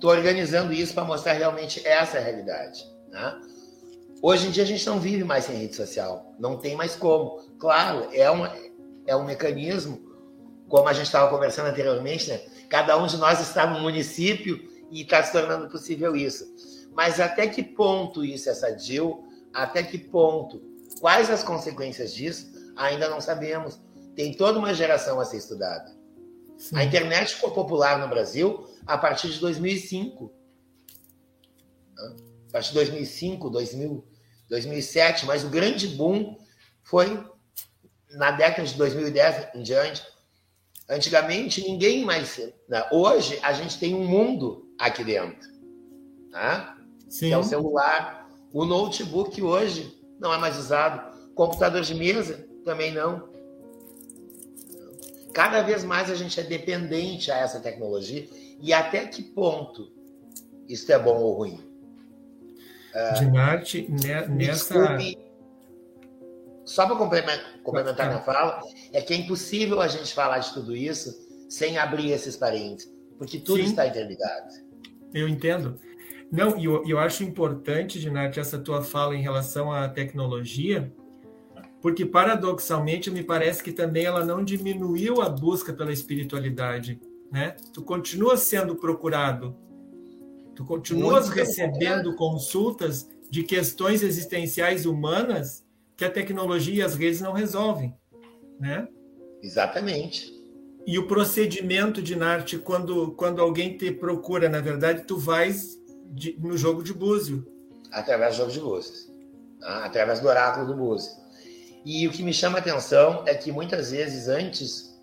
[0.00, 2.84] tô organizando isso para mostrar realmente essa realidade.
[3.10, 3.40] Né?
[4.22, 7.38] Hoje em dia a gente não vive mais sem rede social, não tem mais como.
[7.58, 8.52] Claro, é, uma,
[9.06, 10.00] é um mecanismo,
[10.68, 12.40] como a gente estava conversando anteriormente, né?
[12.68, 16.44] cada um de nós está no município e está se tornando possível isso.
[16.94, 19.24] Mas até que ponto isso é sadio?
[19.52, 20.62] Até que ponto?
[21.00, 22.50] Quais as consequências disso?
[22.76, 23.80] Ainda não sabemos.
[24.16, 25.93] Tem toda uma geração a ser estudada.
[26.56, 26.76] Sim.
[26.76, 30.32] A internet ficou popular no Brasil a partir de 2005
[32.54, 34.04] partir de 2005, 2000,
[34.48, 36.38] 2007, mas o grande boom
[36.84, 37.20] foi
[38.12, 40.06] na década de 2010 em diante.
[40.88, 42.38] Antigamente, ninguém mais.
[42.68, 42.86] Né?
[42.92, 45.50] Hoje, a gente tem um mundo aqui dentro.
[46.30, 46.76] Né?
[47.18, 48.30] Que é o celular.
[48.52, 51.12] O notebook hoje não é mais usado.
[51.34, 53.33] Computador de mesa também não.
[55.34, 58.26] Cada vez mais a gente é dependente a essa tecnologia.
[58.60, 59.92] E até que ponto
[60.68, 61.60] isso é bom ou ruim?
[63.18, 64.96] Dinarte, né, nessa.
[64.96, 65.18] Desculpe,
[66.64, 70.74] só para complementar, complementar minha fala, é que é impossível a gente falar de tudo
[70.74, 71.12] isso
[71.48, 73.68] sem abrir esses parênteses, porque tudo Sim.
[73.68, 74.54] está interligado.
[75.12, 75.78] Eu entendo.
[76.32, 80.90] Não, e eu, eu acho importante, Dinarte, essa tua fala em relação à tecnologia,
[81.84, 86.98] porque paradoxalmente me parece que também ela não diminuiu a busca pela espiritualidade,
[87.30, 87.54] né?
[87.74, 89.54] Tu continua sendo procurado
[90.54, 92.16] Tu continuas Muito recebendo bom.
[92.16, 95.64] consultas de questões existenciais humanas
[95.96, 97.94] que a tecnologia e as redes não resolvem,
[98.58, 98.88] né?
[99.42, 100.32] Exatamente.
[100.86, 106.38] E o procedimento de Narte, quando, quando alguém te procura, na verdade, tu vais de,
[106.38, 107.46] no jogo de búzio.
[107.90, 109.12] Através do jogo de búzios.
[109.60, 109.84] Tá?
[109.84, 111.23] Através do oráculo do búzio.
[111.84, 114.98] E o que me chama a atenção é que muitas vezes, antes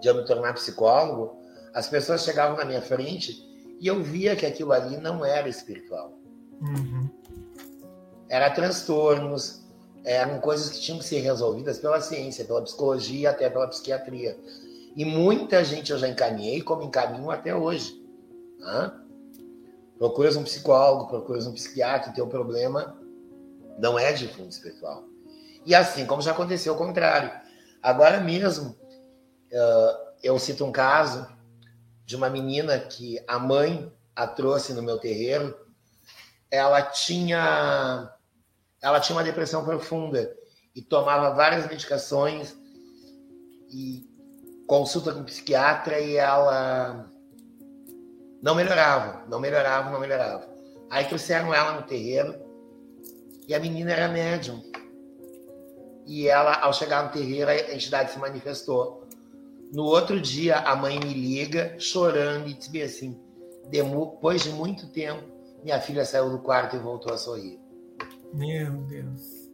[0.00, 1.38] de eu me tornar psicólogo,
[1.74, 3.44] as pessoas chegavam na minha frente
[3.78, 6.18] e eu via que aquilo ali não era espiritual.
[6.60, 7.10] Uhum.
[8.28, 9.62] Era transtornos,
[10.04, 14.38] eram coisas que tinham que ser resolvidas pela ciência, pela psicologia até pela psiquiatria.
[14.96, 18.02] E muita gente eu já encaminhei, como encaminho até hoje.
[18.58, 18.92] Né?
[19.98, 22.96] Procuras um psicólogo, procuras um psiquiatra, teu problema
[23.78, 25.04] não é de fundo espiritual.
[25.66, 27.30] E assim como já aconteceu o contrário.
[27.82, 28.78] Agora mesmo,
[30.22, 31.26] eu cito um caso
[32.04, 35.54] de uma menina que a mãe a trouxe no meu terreiro.
[36.50, 38.16] Ela tinha
[38.80, 40.32] ela tinha uma depressão profunda
[40.74, 42.56] e tomava várias medicações
[43.68, 44.08] e
[44.68, 47.10] consulta com psiquiatra e ela
[48.40, 50.48] não melhorava, não melhorava, não melhorava.
[50.88, 52.38] Aí trouxeram ela no terreiro
[53.48, 54.62] e a menina era médium.
[56.06, 59.06] E ela, ao chegar no terreiro, a entidade se manifestou.
[59.72, 63.18] No outro dia, a mãe me liga, chorando, e diz assim:
[63.68, 65.22] depois de muito tempo,
[65.64, 67.58] minha filha saiu do quarto e voltou a sorrir.
[68.32, 69.50] Meu Deus.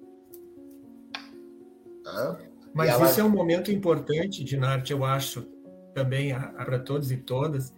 [2.07, 2.37] Hã?
[2.75, 3.07] Mas ela...
[3.07, 5.47] isso é um momento importante, Dinarte, eu acho,
[5.95, 7.73] também para todos e todas,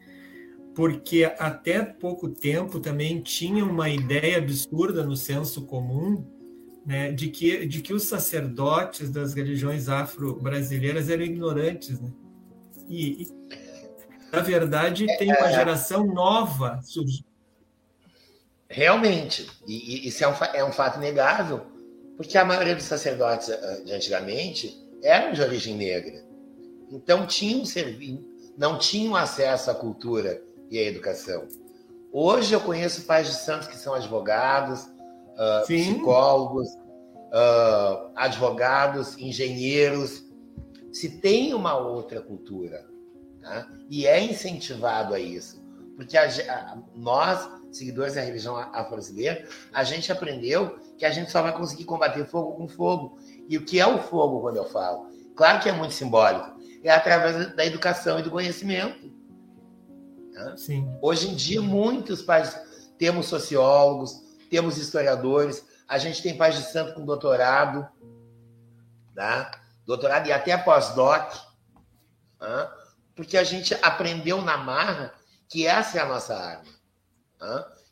[0.75, 6.25] porque até pouco tempo também tinha uma ideia absurda no senso comum
[6.85, 11.99] né, de, que, de que os sacerdotes das religiões afro-brasileiras eram ignorantes.
[12.01, 12.11] Né?
[12.88, 13.29] E,
[14.33, 15.55] na verdade, tem uma é.
[15.55, 17.27] geração nova surgindo.
[18.68, 19.49] Realmente.
[19.66, 21.62] E, e isso é um, é um fato inegável,
[22.16, 26.25] porque a maioria dos sacerdotes eh, de antigamente eram de origem negra.
[26.90, 27.64] Então, tinham
[28.57, 31.47] não tinham acesso à cultura e à educação.
[32.12, 34.87] Hoje eu conheço pais de santos que são advogados,
[35.35, 40.25] uh, psicólogos, uh, advogados, engenheiros,
[40.92, 42.87] se tem uma outra cultura
[43.40, 43.68] tá?
[43.90, 45.62] e é incentivado a isso.
[45.97, 51.42] Porque a, a, nós, seguidores da religião afro-brasileira, a gente aprendeu que a gente só
[51.42, 53.18] vai conseguir combater fogo com fogo.
[53.49, 55.09] E o que é o fogo quando eu falo?
[55.37, 56.55] Claro que é muito simbólico.
[56.83, 59.12] É através da educação e do conhecimento.
[60.57, 60.88] Sim.
[61.01, 62.59] Hoje em dia, muitos pais,
[62.99, 64.24] temos sociólogos,
[64.55, 67.88] temos historiadores, a gente tem pais de santo com doutorado,
[69.12, 69.51] tá?
[69.85, 71.35] doutorado e até pós-doc,
[73.17, 75.12] porque a gente aprendeu na marra
[75.49, 76.71] que essa é a nossa arma.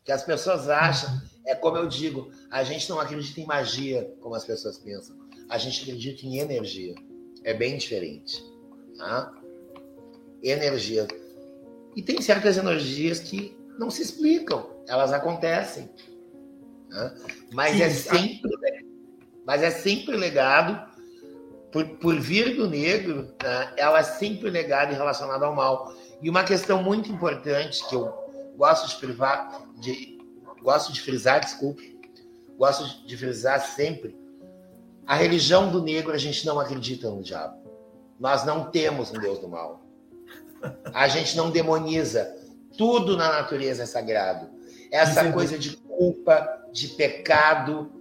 [0.05, 1.09] Que as pessoas acham,
[1.45, 5.17] é como eu digo, a gente não acredita em magia, como as pessoas pensam.
[5.49, 6.95] A gente acredita em energia.
[7.43, 8.41] É bem diferente.
[10.41, 11.09] Energia.
[11.93, 15.89] E tem certas energias que não se explicam, elas acontecem.
[17.51, 18.51] Mas, é sempre,
[19.45, 20.91] mas é sempre legado
[21.71, 25.93] por, por vir do negro, né, ela é sempre legada e relacionada ao mal.
[26.21, 28.13] E uma questão muito importante que eu
[28.55, 30.19] gosto de frisar, de,
[30.61, 31.99] gosto de frisar, desculpe,
[32.57, 34.15] gosto de frisar sempre,
[35.05, 37.57] a religião do negro a gente não acredita no diabo.
[38.19, 39.83] Nós não temos um Deus do mal.
[40.93, 42.33] A gente não demoniza.
[42.77, 44.49] Tudo na natureza é sagrado.
[44.91, 47.91] Essa coisa de culpa, de pecado,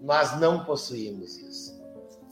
[0.00, 1.80] nós não possuímos isso.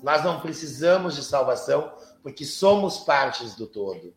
[0.02, 4.14] Nós não precisamos de salvação porque somos partes do todo,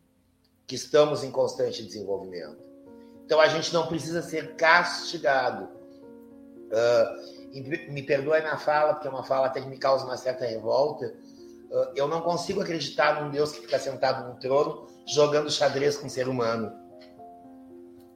[0.66, 2.64] que estamos em constante desenvolvimento.
[3.26, 5.70] Então a gente não precisa ser castigado.
[6.72, 10.46] Uh, me perdoe na fala, porque é uma fala até que me causa uma certa
[10.46, 11.14] revolta.
[11.70, 16.08] Uh, eu não consigo acreditar num Deus que fica sentado no trono jogando xadrez com
[16.08, 16.72] o ser humano.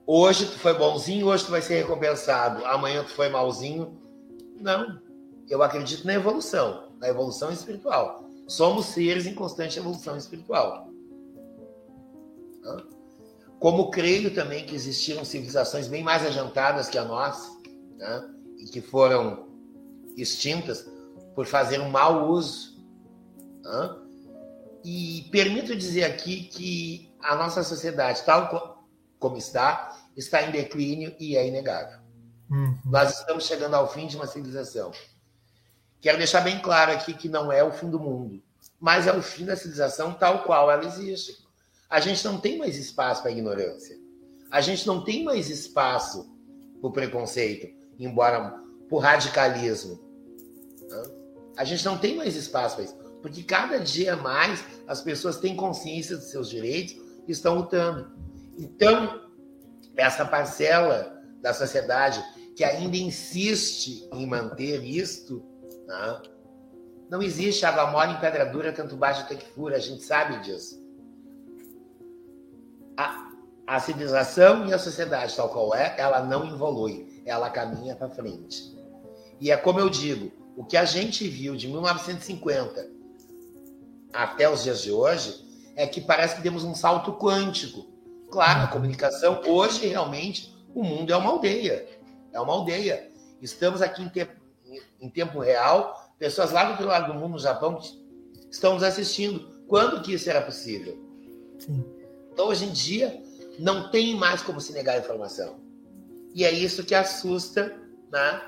[0.07, 2.65] Hoje tu foi bonzinho, hoje tu vai ser recompensado.
[2.65, 4.01] Amanhã tu foi malzinho.
[4.59, 4.99] Não.
[5.49, 8.29] Eu acredito na evolução na evolução espiritual.
[8.47, 10.89] Somos seres em constante evolução espiritual.
[13.59, 17.57] Como creio também que existiram civilizações bem mais adiantadas que a nossa,
[17.97, 18.29] né?
[18.59, 19.47] e que foram
[20.15, 20.87] extintas
[21.33, 22.77] por fazer um mau uso.
[23.63, 23.95] Né?
[24.83, 28.85] E permito dizer aqui que a nossa sociedade, tal
[29.19, 31.99] como está, está em declínio e é inegável.
[32.49, 32.77] Uhum.
[32.85, 34.91] Nós estamos chegando ao fim de uma civilização
[35.99, 38.41] Quero deixar bem claro aqui que não é o fim do mundo,
[38.79, 41.45] mas é o fim da civilização tal qual ela existe.
[41.89, 43.97] A gente não tem mais espaço para ignorância.
[44.51, 46.29] A gente não tem mais espaço
[46.79, 48.51] para o preconceito, embora
[48.87, 49.99] para o radicalismo.
[51.57, 55.55] A gente não tem mais espaço para isso, porque cada dia mais as pessoas têm
[55.55, 56.95] consciência dos seus direitos
[57.27, 58.11] e estão lutando.
[58.57, 59.26] Então,
[59.97, 62.23] essa parcela da sociedade
[62.55, 65.43] que ainda insiste em manter isto
[65.87, 66.21] não,
[67.09, 70.85] não existe água mole em pedra dura, tanto baixo que fura, a gente sabe disso.
[72.97, 73.31] A,
[73.65, 78.75] a civilização e a sociedade, tal qual é, ela não evolui, ela caminha para frente.
[79.39, 82.89] E é como eu digo, o que a gente viu de 1950
[84.11, 87.85] até os dias de hoje é que parece que demos um salto quântico.
[88.29, 91.87] Claro, a comunicação, hoje realmente o mundo é uma aldeia.
[92.31, 93.09] É uma aldeia.
[93.41, 94.37] Estamos aqui em tempo
[94.99, 97.79] em tempo real, pessoas lá do outro lado do mundo, no Japão,
[98.49, 99.47] estão nos assistindo.
[99.67, 100.97] Quando que isso era possível?
[101.59, 101.85] Sim.
[102.31, 103.21] Então, hoje em dia,
[103.59, 105.59] não tem mais como se negar a informação.
[106.33, 107.75] E é isso que assusta
[108.11, 108.41] né?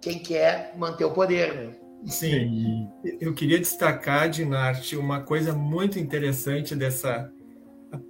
[0.00, 1.54] quem quer manter o poder.
[1.54, 1.74] Né?
[2.06, 2.73] Sim.
[3.20, 7.30] Eu queria destacar, Dinarte, uma coisa muito interessante dessa,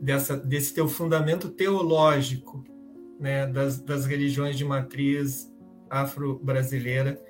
[0.00, 2.64] dessa, desse teu fundamento teológico
[3.18, 5.52] né, das, das religiões de matriz
[5.90, 7.20] afro-brasileira,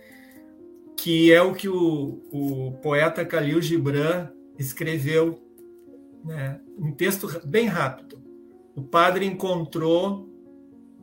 [0.97, 4.29] que é o que o, o poeta Khalil Gibran
[4.59, 5.43] escreveu,
[6.25, 8.23] né, um texto bem rápido.
[8.77, 10.29] O padre encontrou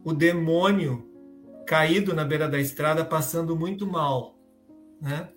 [0.03, 1.07] o demônio
[1.65, 4.38] caído na beira da estrada, passando muito mal.
[4.99, 5.29] Né?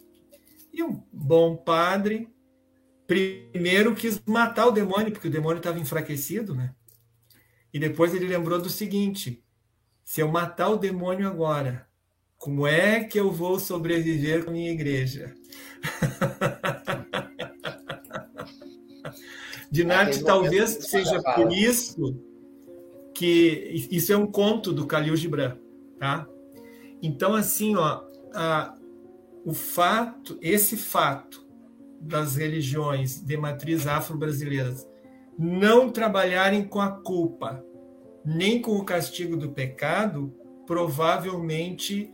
[0.75, 2.29] E um bom padre,
[3.07, 6.75] primeiro quis matar o demônio, porque o demônio estava enfraquecido, né?
[7.73, 9.41] E depois ele lembrou do seguinte:
[10.03, 11.87] se eu matar o demônio agora,
[12.37, 15.33] como é que eu vou sobreviver com a minha igreja?
[19.71, 22.21] Dinarte, talvez seja por isso
[23.15, 25.57] que isso é um conto do Khalil Gibran,
[26.01, 26.27] tá?
[27.01, 28.03] Então, assim, ó,
[28.35, 28.75] a,
[29.45, 31.47] o fato, esse fato
[32.01, 34.87] das religiões de matriz afro-brasileiras
[35.39, 37.65] não trabalharem com a culpa,
[38.25, 40.35] nem com o castigo do pecado,
[40.67, 42.11] provavelmente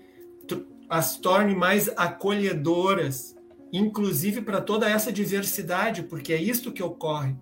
[0.89, 3.37] as torne mais acolhedoras
[3.73, 7.37] inclusive para toda essa diversidade, porque é isto que ocorre.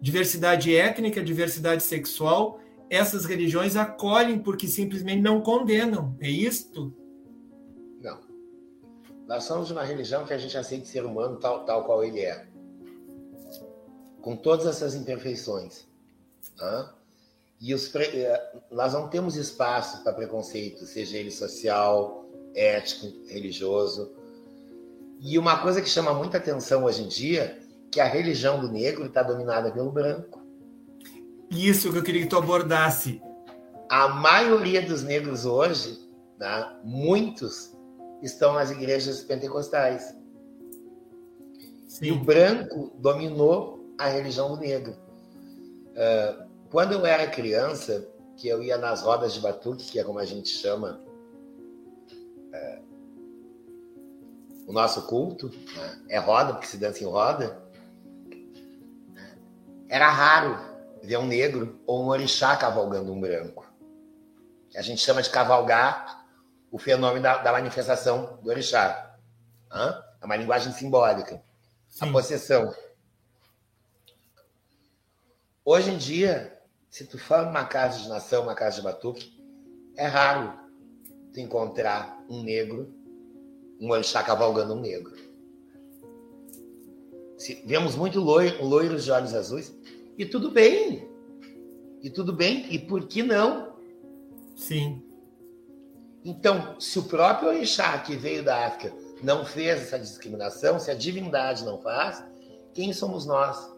[0.00, 6.16] Diversidade étnica, diversidade sexual, essas religiões acolhem porque simplesmente não condenam.
[6.20, 6.94] É isto?
[9.26, 12.20] Nós somos uma religião que a gente aceita o ser humano tal, tal qual ele
[12.20, 12.46] é.
[14.20, 15.86] Com todas essas imperfeições.
[17.60, 24.12] E os, eh, nós não temos espaço para preconceito, seja ele social, ético, religioso.
[25.20, 27.58] E uma coisa que chama muita atenção hoje em dia,
[27.90, 30.42] que a religião do negro está dominada pelo branco.
[31.50, 33.22] Isso que eu queria que tu abordasse.
[33.88, 35.98] A maioria dos negros hoje,
[36.38, 37.73] né, muitos,
[38.26, 40.14] estão nas igrejas pentecostais.
[41.86, 42.06] Sim.
[42.06, 44.96] E o branco dominou a religião do negro.
[45.90, 50.18] Uh, quando eu era criança, que eu ia nas rodas de batuque, que é como
[50.18, 51.00] a gente chama
[52.52, 52.80] é,
[54.66, 56.02] o nosso culto, né?
[56.08, 57.62] é roda, porque se dança em roda,
[59.88, 60.58] era raro
[61.02, 63.64] ver um negro ou um orixá cavalgando um branco.
[64.74, 66.23] A gente chama de cavalgar
[66.74, 69.16] o fenômeno da, da manifestação do orixá.
[69.70, 70.02] Hã?
[70.20, 71.40] É uma linguagem simbólica.
[71.88, 72.08] Sim.
[72.08, 72.74] A possessão.
[75.64, 76.60] Hoje em dia,
[76.90, 79.40] se tu for numa casa de nação, uma casa de batuque,
[79.96, 80.52] é raro
[81.32, 82.92] tu encontrar um negro,
[83.80, 85.14] um orixá cavalgando um negro.
[87.38, 89.72] Se, vemos muito loiro, loiros de olhos azuis,
[90.18, 91.08] e tudo bem.
[92.02, 93.76] E tudo bem, e por que não?
[94.56, 95.13] Sim.
[96.24, 100.94] Então, se o próprio orixá que veio da África não fez essa discriminação, se a
[100.94, 102.24] divindade não faz,
[102.72, 103.72] quem somos nós?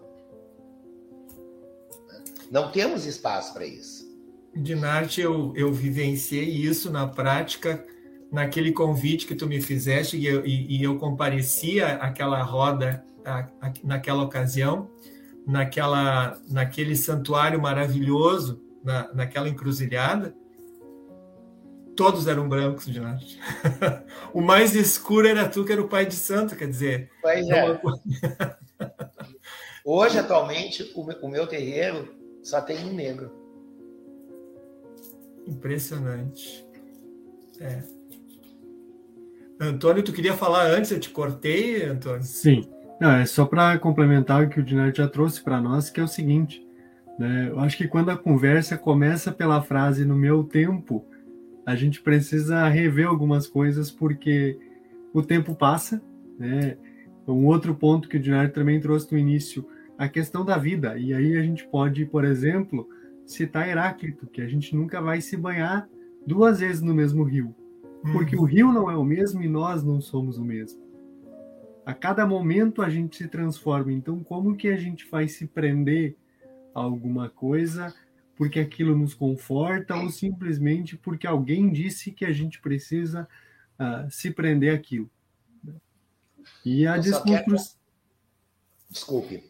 [2.51, 4.07] Não temos espaço para isso.
[4.55, 7.85] Dinarte, eu, eu vivenciei isso na prática,
[8.31, 13.41] naquele convite que tu me fizeste, e eu, e, e eu comparecia àquela roda, a,
[13.61, 14.89] a, naquela ocasião,
[15.47, 20.35] naquela, naquele santuário maravilhoso, na, naquela encruzilhada.
[21.97, 23.41] Todos eram brancos, Dinarte.
[24.35, 27.11] o mais escuro era tu, que era o pai de santo, quer dizer.
[27.23, 27.81] Pois é.
[29.85, 33.31] Hoje, atualmente, o, meu terreiro só tem um negro.
[35.47, 36.67] Impressionante.
[37.61, 37.83] É.
[39.59, 40.91] Antônio, tu queria falar antes?
[40.91, 42.23] Eu te cortei, Antônio?
[42.23, 42.69] Sim.
[43.01, 46.05] Não, é só para complementar o que o Dinard já trouxe para nós, que é
[46.05, 46.67] o seguinte.
[47.19, 47.49] Né?
[47.51, 51.07] Eu acho que quando a conversa começa pela frase no meu tempo,
[51.67, 54.57] a gente precisa rever algumas coisas, porque
[55.13, 56.01] o tempo passa.
[56.39, 56.79] Né?
[57.27, 59.67] Um outro ponto que o Dinard também trouxe no início
[59.99, 60.97] a questão da vida.
[60.97, 62.89] E aí a gente pode, por exemplo,
[63.27, 65.89] citar Heráclito, que a gente nunca vai se banhar
[66.25, 67.53] duas vezes no mesmo rio.
[68.13, 68.43] Porque uhum.
[68.43, 70.81] o rio não é o mesmo e nós não somos o mesmo.
[71.85, 73.93] A cada momento a gente se transforma.
[73.93, 76.17] Então, como que a gente vai se prender
[76.73, 77.93] a alguma coisa
[78.37, 83.27] porque aquilo nos conforta ou simplesmente porque alguém disse que a gente precisa
[83.81, 85.11] uh, se prender aquilo?
[86.65, 87.77] E a desconstrução.
[88.91, 89.43] Desculpe.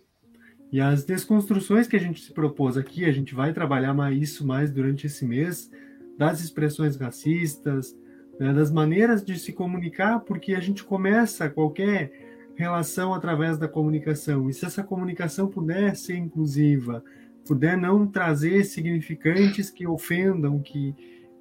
[0.72, 4.46] E as desconstruções que a gente se propôs aqui, a gente vai trabalhar mais isso
[4.46, 5.70] mais durante esse mês,
[6.18, 7.96] das expressões racistas,
[8.38, 12.12] né, das maneiras de se comunicar, porque a gente começa qualquer
[12.56, 14.48] relação através da comunicação.
[14.48, 17.04] E se essa comunicação puder ser inclusiva,
[17.46, 20.94] puder não trazer significantes que ofendam, que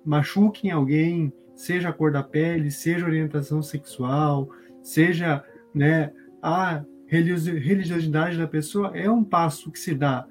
[0.05, 4.49] machuquem alguém, seja a cor da pele, seja orientação sexual,
[4.81, 5.43] seja
[5.73, 10.27] né, a religiosidade da pessoa é um passo que se dá,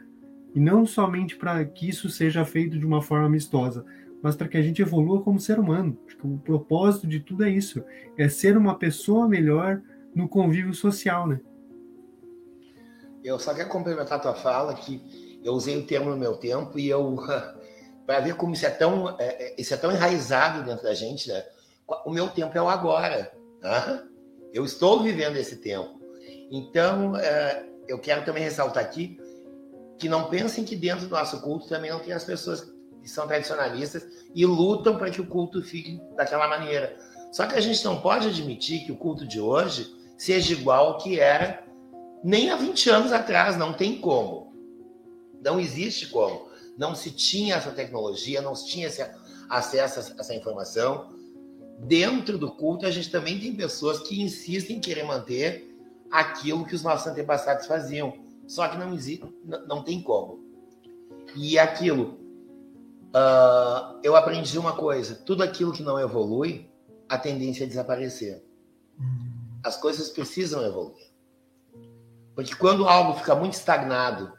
[0.55, 3.85] e não somente para que isso seja feito de uma forma amistosa,
[4.22, 5.99] mas para que a gente evolua como ser humano.
[6.22, 7.85] O propósito de tudo é isso,
[8.16, 9.83] é ser uma pessoa melhor
[10.14, 11.41] no convívio social, né?
[13.22, 16.78] Eu só quero complementar a tua fala que eu usei o termo no meu tempo
[16.78, 17.16] e eu
[18.07, 21.28] para ver como isso é tão é, é, isso é tão enraizado dentro da gente,
[21.28, 21.45] né?
[22.05, 23.30] O meu tempo é o agora,
[23.62, 24.03] né?
[24.53, 26.01] Eu estou vivendo esse tempo.
[26.51, 29.18] Então, é, eu quero também ressaltar aqui
[29.99, 32.72] que não pensem que dentro do nosso culto também não tem as pessoas
[33.03, 36.97] que são tradicionalistas e lutam para que o culto fique daquela maneira.
[37.32, 40.99] Só que a gente não pode admitir que o culto de hoje seja igual ao
[40.99, 41.64] que era
[42.22, 44.43] nem há 20 anos atrás, não tem como.
[45.45, 46.49] Não existe como.
[46.76, 49.05] Não se tinha essa tecnologia, não se tinha esse
[49.49, 51.12] acesso a essa informação.
[51.78, 55.70] Dentro do culto, a gente também tem pessoas que insistem em querer manter
[56.11, 58.14] aquilo que os nossos antepassados faziam.
[58.47, 59.24] Só que não existe,
[59.66, 60.42] não tem como.
[61.36, 62.18] E aquilo,
[63.14, 66.70] uh, eu aprendi uma coisa: tudo aquilo que não evolui,
[67.09, 68.42] a tendência é desaparecer.
[69.62, 71.12] as coisas precisam evoluir.
[72.34, 74.32] Porque quando algo fica muito estagnado,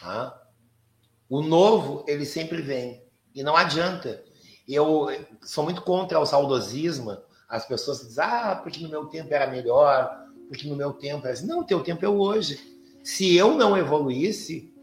[0.00, 0.41] tá?
[1.32, 3.02] O novo, ele sempre vem.
[3.34, 4.22] E não adianta.
[4.68, 5.06] Eu
[5.40, 7.16] sou muito contra o saudosismo.
[7.48, 11.32] As pessoas dizem, ah, porque no meu tempo era melhor, porque no meu tempo era
[11.32, 11.46] assim.
[11.46, 12.60] Não, o teu tempo é hoje.
[13.02, 14.74] Se eu não evoluísse,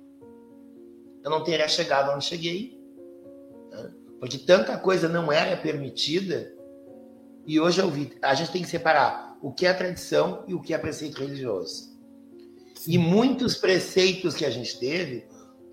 [1.23, 2.81] eu não teria chegado onde cheguei.
[3.69, 3.93] Né?
[4.19, 6.51] Porque tanta coisa não era permitida.
[7.45, 8.17] E hoje eu vi.
[8.23, 11.95] A gente tem que separar o que é tradição e o que é preceito religioso.
[12.73, 12.93] Sim.
[12.93, 15.28] E muitos preceitos que a gente teve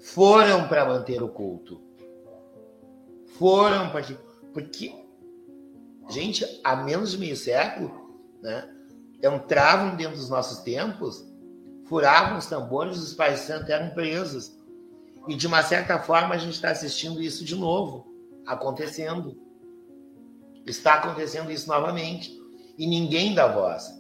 [0.07, 1.83] foram para manter o culto.
[3.39, 4.05] Foram para
[4.53, 4.95] porque
[6.09, 8.73] gente, há menos de meio século, né,
[9.23, 11.27] entravam dentro dos nossos templos,
[11.87, 14.57] furavam os tambores, os pais santos eram presos.
[15.29, 18.07] E de uma certa forma a gente está assistindo isso de novo,
[18.47, 19.37] acontecendo.
[20.65, 22.33] Está acontecendo isso novamente.
[22.79, 23.93] E ninguém dá voz.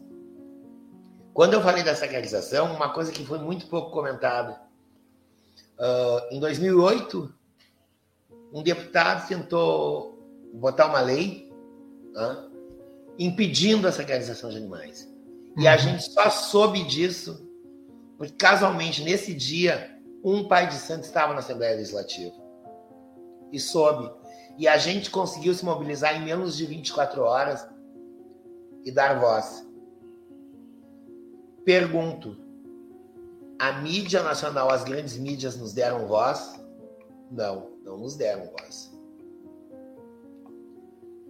[1.35, 4.66] Quando eu falei da sacralização, uma coisa que foi muito pouco comentada.
[5.79, 7.35] Uh, em 2008,
[8.53, 10.19] um deputado tentou
[10.55, 11.53] botar uma lei
[12.15, 12.51] uh,
[13.19, 15.13] impedindo a sacralização de animais.
[15.59, 15.79] E a uhum.
[15.79, 17.47] gente só soube disso
[18.17, 22.35] porque, casualmente, nesse dia, um pai de santo estava na Assembleia Legislativa.
[23.53, 24.11] E soube.
[24.59, 27.69] E a gente conseguiu se mobilizar em menos de 24 horas
[28.85, 29.67] e dar voz.
[31.65, 32.39] Pergunto:
[33.59, 36.61] a mídia nacional, as grandes mídias nos deram voz?
[37.31, 38.93] Não, não nos deram voz.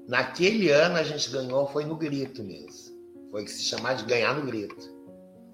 [0.09, 2.97] Naquele ano a gente ganhou, foi no grito mesmo.
[3.31, 4.89] Foi que se chamar de ganhar no grito.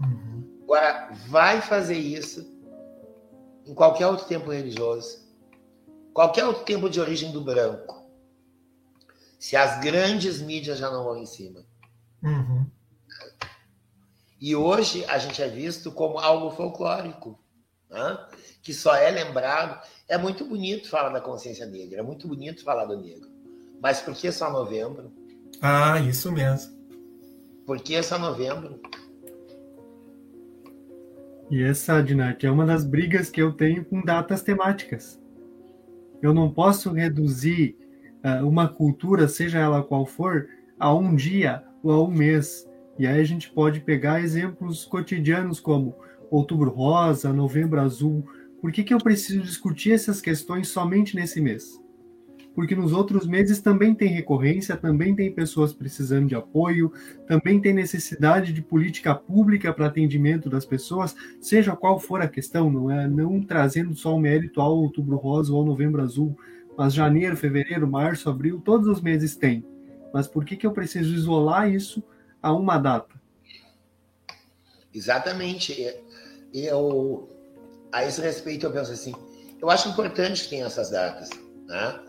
[0.00, 0.60] Uhum.
[0.64, 2.46] Agora, vai fazer isso
[3.64, 5.22] em qualquer outro tempo religioso,
[6.12, 8.02] qualquer outro tempo de origem do branco.
[9.38, 11.64] Se as grandes mídias já não vão em cima.
[12.22, 12.66] Uhum.
[14.42, 17.38] E hoje a gente é visto como algo folclórico,
[17.88, 18.18] né?
[18.60, 19.80] que só é lembrado.
[20.08, 23.30] É muito bonito falar da consciência negra, é muito bonito falar do negro.
[23.80, 25.12] Mas por que só novembro?
[25.60, 26.72] Ah, isso mesmo.
[27.64, 28.80] Por que só novembro?
[31.48, 35.20] E essa, Dinarte, é uma das brigas que eu tenho com datas temáticas.
[36.20, 37.76] Eu não posso reduzir
[38.24, 40.48] uh, uma cultura, seja ela qual for,
[40.80, 42.66] a um dia ou a um mês.
[42.98, 45.96] E aí a gente pode pegar exemplos cotidianos como
[46.30, 48.26] Outubro Rosa, Novembro Azul.
[48.60, 51.80] Por que, que eu preciso discutir essas questões somente nesse mês?
[52.54, 56.92] Porque nos outros meses também tem recorrência, também tem pessoas precisando de apoio,
[57.26, 62.70] também tem necessidade de política pública para atendimento das pessoas, seja qual for a questão,
[62.70, 66.36] não é não trazendo só o mérito ao Outubro Rosa ou ao Novembro Azul,
[66.76, 69.64] mas janeiro, fevereiro, março, abril, todos os meses tem.
[70.12, 72.02] Mas por que, que eu preciso isolar isso
[72.42, 73.14] a uma data.
[74.92, 75.94] Exatamente.
[76.52, 77.28] Eu,
[77.92, 79.14] a esse respeito, eu penso assim:
[79.60, 81.30] eu acho importante que tenha essas datas,
[81.66, 82.00] né?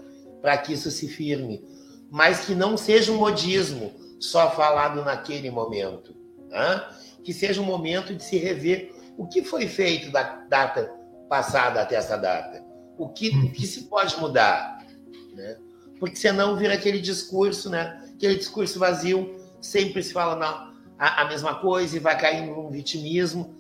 [0.42, 1.64] para que isso se firme,
[2.12, 6.14] mas que não seja um modismo só falado naquele momento,
[6.50, 6.84] né?
[7.24, 10.94] que seja um momento de se rever o que foi feito da data
[11.30, 12.62] passada até essa data,
[12.98, 14.86] o que, o que se pode mudar,
[15.34, 15.58] né?
[16.00, 18.04] porque senão vira aquele discurso, né?
[18.14, 22.70] aquele discurso vazio sempre se fala na, a, a mesma coisa e vai caindo num
[22.70, 23.56] vitimismo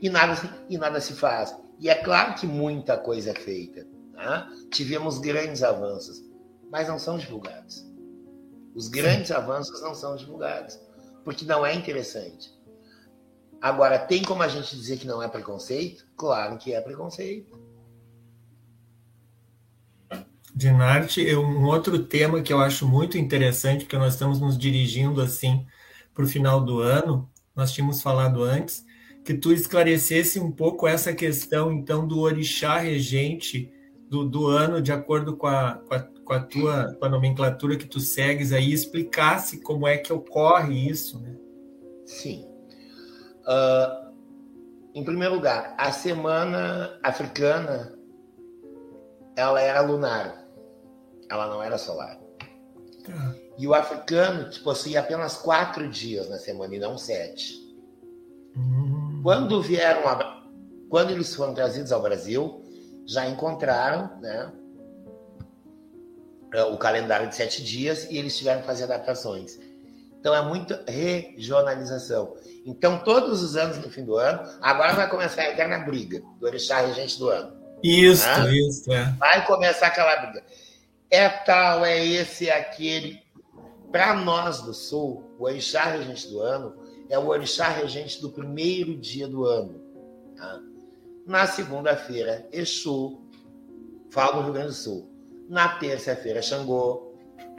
[0.00, 0.34] e nada,
[0.68, 1.54] e nada se faz.
[1.78, 3.86] E é claro que muita coisa é feita.
[4.14, 4.50] Tá?
[4.72, 6.24] Tivemos grandes avanços,
[6.70, 7.86] mas não são divulgados.
[8.74, 9.34] Os grandes Sim.
[9.34, 10.78] avanços não são divulgados,
[11.24, 12.56] porque não é interessante.
[13.60, 16.06] Agora, tem como a gente dizer que não é preconceito?
[16.16, 17.58] Claro que é preconceito.
[20.58, 25.20] Dinarte, eu, um outro tema que eu acho muito interessante, porque nós estamos nos dirigindo
[25.20, 25.64] assim
[26.12, 28.84] para o final do ano, nós tínhamos falado antes,
[29.24, 33.72] que tu esclarecesse um pouco essa questão, então, do orixá regente
[34.10, 37.76] do, do ano, de acordo com a, com a, com a tua com a nomenclatura
[37.76, 41.36] que tu segues aí, explicasse como é que ocorre isso, né?
[42.04, 42.48] Sim.
[43.46, 44.12] Uh,
[44.92, 47.96] em primeiro lugar, a semana africana
[49.36, 50.47] ela era lunar
[51.30, 52.18] ela não era solar.
[53.04, 53.34] Tá.
[53.56, 57.54] E o africano possuía apenas quatro dias na semana e não sete.
[58.56, 59.20] Hum.
[59.22, 60.44] Quando vieram, a,
[60.88, 62.62] quando eles foram trazidos ao Brasil,
[63.06, 64.52] já encontraram, né,
[66.70, 69.58] o calendário de sete dias e eles tiveram que fazer adaptações.
[70.20, 72.34] Então é muita regionalização.
[72.66, 76.46] Então, todos os anos no fim do ano, agora vai começar a eterna briga do
[76.46, 77.56] orixá regente do ano.
[77.82, 78.52] Isso, né?
[78.52, 79.04] isso, é.
[79.18, 80.42] Vai começar aquela briga
[81.10, 83.22] é tal, é esse, é aquele.
[83.90, 86.76] Para nós do Sul, o orixá regente do ano
[87.08, 89.80] é o orixá regente do primeiro dia do ano.
[90.36, 90.60] Tá?
[91.26, 93.22] Na segunda-feira, Exu,
[94.10, 95.10] falo no Rio Grande do Sul.
[95.48, 97.14] Na terça-feira, Xangô.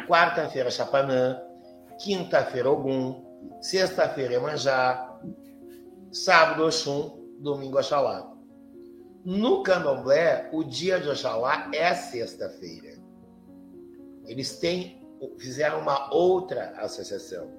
[0.08, 1.42] Quarta-feira, Chapanã.
[2.00, 3.26] Quinta-feira, Ogum.
[3.62, 5.20] Sexta-feira, Emanjá.
[6.12, 7.18] Sábado, Oxum.
[7.40, 8.32] Domingo, Oxalá.
[9.26, 12.99] No candomblé, o dia de Oxalá é sexta-feira.
[14.30, 15.02] Eles têm,
[15.40, 17.52] fizeram uma outra associação.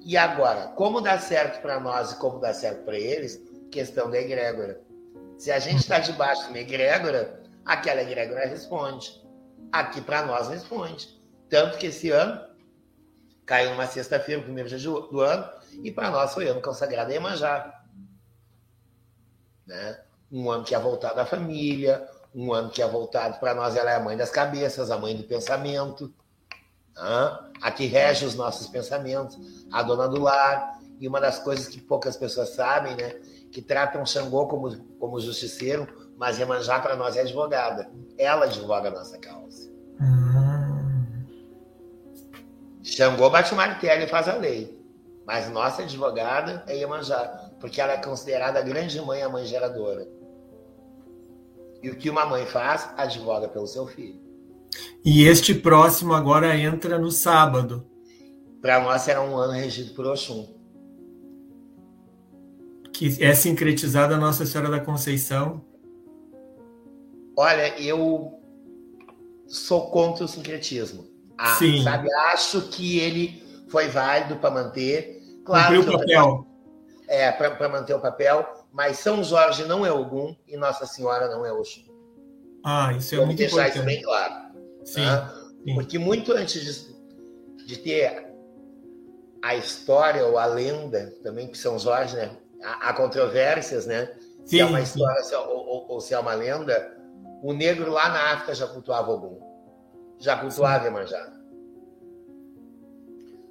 [0.00, 3.40] E agora, como dá certo para nós e como dá certo para eles,
[3.70, 4.80] questão da egrégora.
[5.38, 9.22] Se a gente está debaixo de uma egrégora, aquela egrégora responde.
[9.70, 11.20] Aqui para nós responde.
[11.48, 12.50] Tanto que esse ano
[13.46, 15.48] caiu numa sexta-feira, o primeiro dia do ano,
[15.84, 17.84] e para nós foi ano consagrado a Iemanjá.
[19.66, 20.00] Né?
[20.32, 23.90] Um ano que é voltado à família, um ano que é voltado para nós, ela
[23.90, 26.12] é a mãe das cabeças, a mãe do pensamento,
[26.96, 29.38] a que rege os nossos pensamentos,
[29.72, 30.78] a dona do lar.
[31.00, 33.14] E uma das coisas que poucas pessoas sabem, né?
[33.50, 37.90] Que tratam Xangô como, como justiceiro, mas Iemanjá para nós é advogada.
[38.18, 39.70] Ela advoga a nossa causa.
[39.98, 41.26] Uhum.
[42.82, 44.78] Xangô bate o martelo e faz a lei.
[45.26, 50.06] Mas nossa advogada é Iemanjá, porque ela é considerada a grande mãe, a mãe geradora.
[51.82, 54.20] E o que uma mãe faz, advoga pelo seu filho.
[55.04, 57.86] E este próximo agora entra no sábado.
[58.60, 60.54] Para nós será um ano regido por Oxum.
[62.92, 65.64] Que é sincretizada a Nossa Senhora da Conceição.
[67.36, 68.38] Olha, eu
[69.46, 71.06] sou contra o sincretismo.
[71.38, 71.82] Ah, Sim.
[71.82, 75.22] Sabe, acho que ele foi válido para manter.
[75.44, 76.46] Claro, Cumpriu o papel.
[77.08, 81.44] É, para manter o papel, mas São Jorge não é Ogum e Nossa Senhora não
[81.44, 81.82] é Oxum.
[82.64, 83.76] Ah, isso é Vamos muito deixar importante.
[83.76, 84.34] isso bem claro.
[84.84, 85.30] Sim, né?
[85.64, 85.74] sim.
[85.74, 86.62] Porque muito antes
[87.56, 88.32] de, de, ter
[89.42, 92.36] a história ou a lenda também que São Jorge, né?
[92.62, 94.14] Há, há controvérsias, né?
[94.44, 96.96] Sim, se é uma história se, é, ou, ou, ou, se é uma lenda.
[97.42, 99.40] O negro lá na África já cultuava Ogum.
[100.18, 101.32] Já cultuava Iemanjá.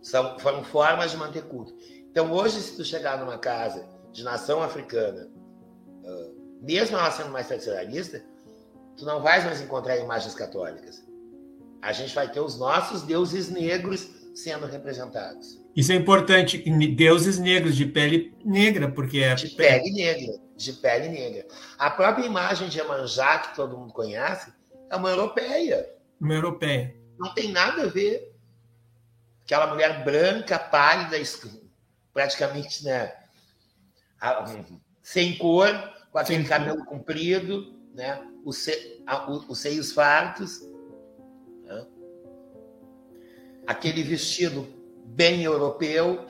[0.01, 1.75] São, foram formas de manter culto.
[2.11, 5.29] Então, hoje, se tu chegar numa casa de nação africana,
[6.61, 8.23] mesmo ela sendo mais tradicionalista,
[8.97, 11.07] tu não vais mais encontrar imagens católicas.
[11.81, 15.59] A gente vai ter os nossos deuses negros sendo representados.
[15.75, 16.57] Isso é importante,
[16.95, 21.47] deuses negros de pele negra, porque é de pele negra, de pele negra.
[21.77, 24.51] A própria imagem de Emanjá que todo mundo conhece
[24.89, 25.89] é uma europeia.
[26.19, 26.95] Uma europeia.
[27.17, 28.35] Não tem nada a ver.
[29.43, 31.17] Aquela mulher branca, pálida,
[32.13, 33.13] praticamente, né,
[35.01, 35.69] sem cor,
[36.11, 36.49] com aquele Sim.
[36.49, 39.03] cabelo comprido, né, os, se,
[39.47, 40.61] os seios fartos,
[41.63, 41.85] né,
[43.67, 44.67] aquele vestido
[45.05, 46.25] bem europeu,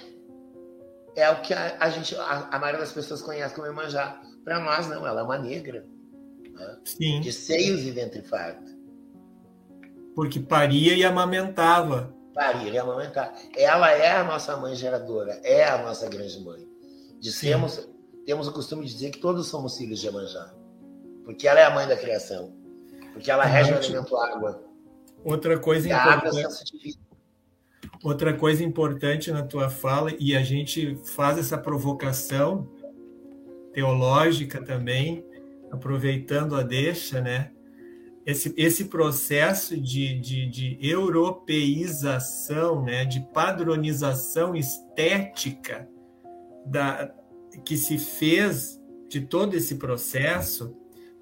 [1.15, 4.21] é o que a, a gente, a, a, maioria das pessoas conhece como Emanjá.
[4.43, 5.85] Para nós, não, ela é uma negra,
[6.53, 6.77] né,
[7.21, 8.77] de seios e ventre farto.
[10.15, 12.13] Porque paria e amamentava.
[12.33, 13.33] Paria e amamentava.
[13.55, 16.68] Ela é a nossa mãe geradora, é a nossa grande mãe.
[17.19, 17.87] Dissemos,
[18.25, 20.53] temos o costume de dizer que todos somos filhos de Iemanjá.
[21.25, 22.53] Porque ela é a mãe da criação.
[23.13, 24.63] Porque ela rege o alimento água.
[25.23, 26.97] Outra coisa importante.
[28.01, 32.71] Outra coisa importante na tua fala, e a gente faz essa provocação
[33.73, 35.25] teológica também,
[35.69, 37.51] aproveitando a deixa, né?
[38.25, 43.03] Esse, esse processo de, de, de europeização, né?
[43.03, 45.89] de padronização estética
[46.69, 47.13] da,
[47.65, 50.75] que se fez de todo esse processo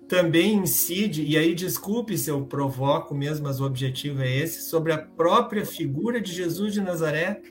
[0.07, 4.93] também incide, e aí desculpe se eu provoco mesmo, mas o objetivo é esse, sobre
[4.93, 7.41] a própria figura de Jesus de Nazaré.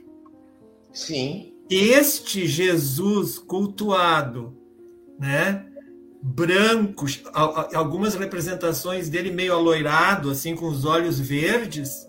[0.91, 1.53] Sim.
[1.69, 4.57] Este Jesus cultuado,
[5.19, 5.67] né?
[6.23, 7.05] Branco,
[7.75, 12.09] algumas representações dele meio aloirado, assim, com os olhos verdes.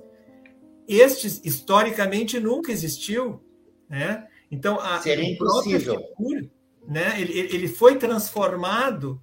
[0.87, 3.41] Este, historicamente, nunca existiu,
[3.89, 4.25] né?
[4.51, 5.99] Então, a, Seria impossível.
[6.17, 6.49] Figura,
[6.87, 7.19] né?
[7.19, 9.21] Ele, ele foi transformado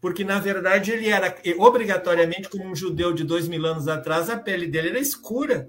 [0.00, 4.36] porque, na verdade, ele era obrigatoriamente, como um judeu de dois mil anos atrás, a
[4.36, 5.66] pele dele era escura.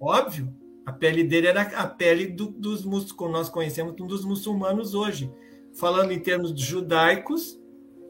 [0.00, 0.50] Óbvio.
[0.86, 5.30] A pele dele era a pele do, dos como nós conhecemos dos muçulmanos hoje.
[5.78, 7.60] Falando em termos judaicos,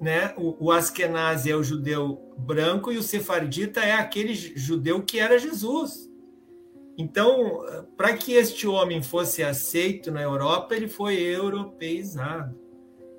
[0.00, 0.32] né?
[0.36, 5.36] O, o Askenazi é o judeu branco e o sefardita é aquele judeu que era
[5.36, 6.07] Jesus.
[6.98, 7.64] Então,
[7.96, 12.58] para que este homem fosse aceito na Europa, ele foi europeizado.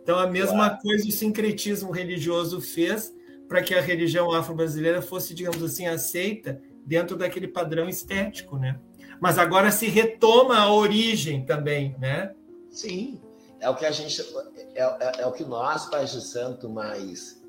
[0.03, 3.15] Então, a mesma coisa o sincretismo religioso fez
[3.47, 8.79] para que a religião afro-brasileira fosse, digamos assim, aceita dentro daquele padrão estético, né?
[9.19, 12.33] mas agora se retoma a origem também, né?
[12.71, 13.19] Sim,
[13.59, 14.21] é o que a gente,
[14.75, 17.39] é, é, é o que nós, pais de santo, mais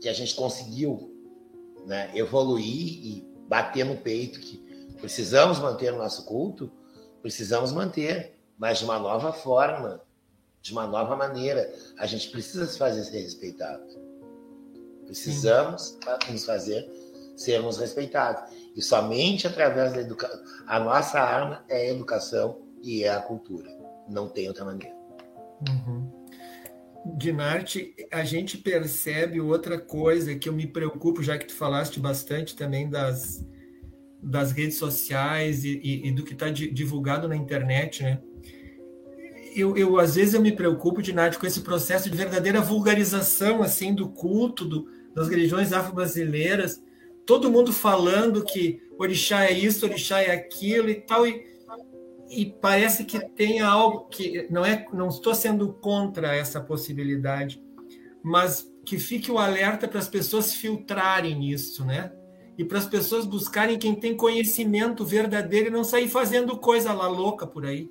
[0.00, 1.14] que a gente conseguiu
[1.86, 4.58] né, evoluir e bater no peito que
[5.00, 6.70] precisamos manter o nosso culto,
[7.20, 10.00] precisamos manter, mas de uma nova forma,
[10.62, 11.74] de uma nova maneira.
[11.98, 13.82] A gente precisa se fazer ser respeitado.
[15.04, 16.32] Precisamos Sim.
[16.32, 16.88] nos fazer
[17.36, 18.52] sermos respeitados.
[18.76, 20.40] E somente através da educação.
[20.68, 23.68] A nossa arma é a educação e é a cultura.
[24.08, 24.94] Não tem outra maneira.
[25.68, 26.19] Uhum.
[27.04, 32.54] Dinarte, a gente percebe outra coisa que eu me preocupo, já que tu falaste bastante
[32.54, 33.44] também das,
[34.22, 38.20] das redes sociais e, e, e do que está divulgado na internet, né?
[39.56, 43.92] Eu, eu, às vezes eu me preocupo, Dinarte, com esse processo de verdadeira vulgarização assim
[43.92, 46.80] do culto do, das religiões afro-brasileiras,
[47.26, 51.49] todo mundo falando que orixá é isso, orixá é aquilo e tal, e,
[52.30, 57.60] e parece que tem algo que não é, não estou sendo contra essa possibilidade,
[58.22, 62.12] mas que fique o alerta para as pessoas filtrarem isso, né?
[62.56, 67.08] E para as pessoas buscarem quem tem conhecimento verdadeiro e não sair fazendo coisa lá
[67.08, 67.90] louca por aí.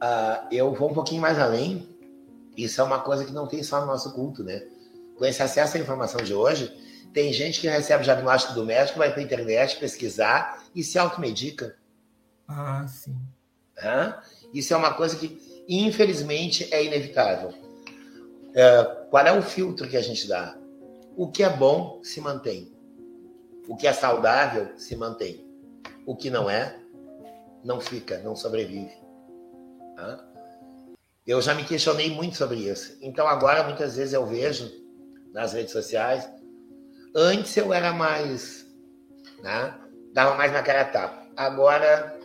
[0.00, 1.86] Uh, eu vou um pouquinho mais além.
[2.56, 4.62] Isso é uma coisa que não tem só no nosso culto, né?
[5.16, 6.72] Com esse acesso à informação de hoje,
[7.12, 10.98] tem gente que recebe o diagnóstico do médico, vai para a internet pesquisar e se
[10.98, 11.76] automedica.
[12.48, 13.16] Ah, sim.
[14.52, 17.52] Isso é uma coisa que, infelizmente, é inevitável.
[18.54, 20.56] É, qual é o filtro que a gente dá?
[21.16, 22.72] O que é bom se mantém.
[23.68, 25.46] O que é saudável se mantém.
[26.06, 26.76] O que não é,
[27.62, 28.96] não fica, não sobrevive.
[31.26, 32.96] Eu já me questionei muito sobre isso.
[33.02, 34.72] Então, agora, muitas vezes, eu vejo
[35.34, 36.28] nas redes sociais
[37.14, 38.66] Antes eu era mais.
[39.42, 39.74] Né?
[40.12, 41.26] Dava mais na cara tapa.
[41.36, 42.17] Agora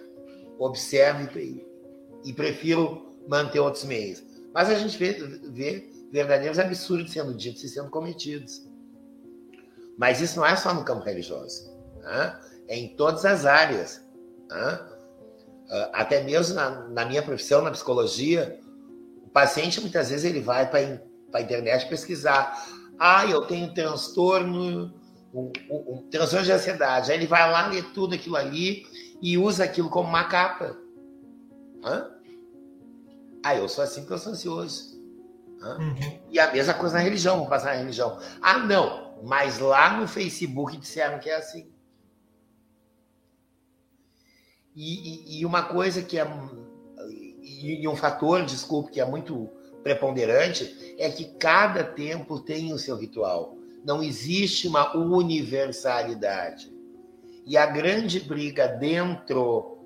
[0.60, 1.66] observo e,
[2.24, 4.24] e prefiro manter outros meios.
[4.54, 5.14] Mas a gente vê,
[5.52, 8.68] vê verdadeiros absurdos sendo ditos e sendo cometidos.
[9.98, 11.72] Mas isso não é só no campo religioso.
[12.00, 12.40] Né?
[12.68, 14.04] É em todas as áreas.
[14.50, 14.80] Né?
[15.92, 18.60] Até mesmo na, na, minha profissão, na psicologia,
[19.24, 21.00] o paciente muitas vezes ele vai para
[21.34, 22.64] a internet pesquisar
[23.00, 24.94] ah, eu tenho transtorno,
[25.34, 27.12] um, um, um, transtorno de ansiedade.
[27.12, 28.86] Aí ele vai lá, lê tudo aquilo ali
[29.24, 30.78] e usa aquilo como uma capa.
[31.82, 32.12] Hã?
[33.42, 35.02] Ah, eu sou assim porque eu sou ansioso.
[35.62, 36.20] Uhum.
[36.30, 38.20] E a mesma coisa na religião, vamos passar na religião.
[38.42, 41.72] Ah, não, mas lá no Facebook disseram que é assim.
[44.76, 46.28] E, e, e uma coisa que é.
[47.42, 49.50] E, e um fator, desculpe, que é muito
[49.82, 53.58] preponderante é que cada tempo tem o seu ritual.
[53.86, 56.73] Não existe uma universalidade.
[57.46, 59.80] E a grande briga dentro,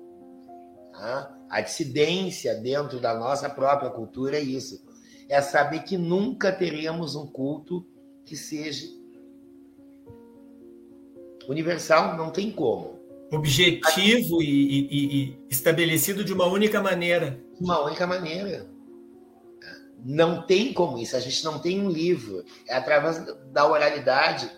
[0.92, 1.34] tá?
[1.50, 4.86] a dissidência dentro da nossa própria cultura é isso.
[5.28, 7.86] É saber que nunca teremos um culto
[8.24, 8.86] que seja
[11.48, 12.98] universal, não tem como.
[13.32, 17.42] Objetivo e, e, e estabelecido de uma única maneira.
[17.60, 18.66] Uma única maneira.
[20.04, 22.44] Não tem como isso, a gente não tem um livro.
[22.68, 24.50] É através da oralidade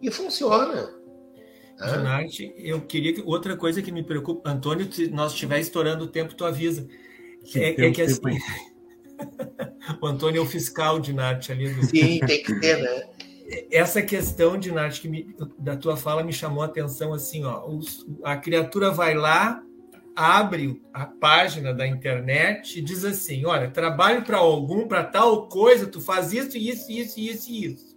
[0.00, 1.01] e funciona.
[1.86, 6.08] Donati, eu queria que outra coisa que me preocupa, Antônio, se nós estiver estourando o
[6.08, 6.86] tempo, tu avisa.
[7.54, 8.20] É, é que assim,
[10.00, 11.68] o Antônio é o fiscal de Nath ali.
[11.72, 11.84] Do...
[11.84, 13.02] Sim, tem que ter, né?
[13.70, 17.68] Essa questão de Nath que me, da tua fala me chamou a atenção assim, ó,
[17.68, 19.62] os, a criatura vai lá,
[20.14, 25.86] abre a página da internet e diz assim: olha, trabalho para algum, para tal coisa,
[25.86, 27.91] tu faz isso, isso, isso, isso e isso.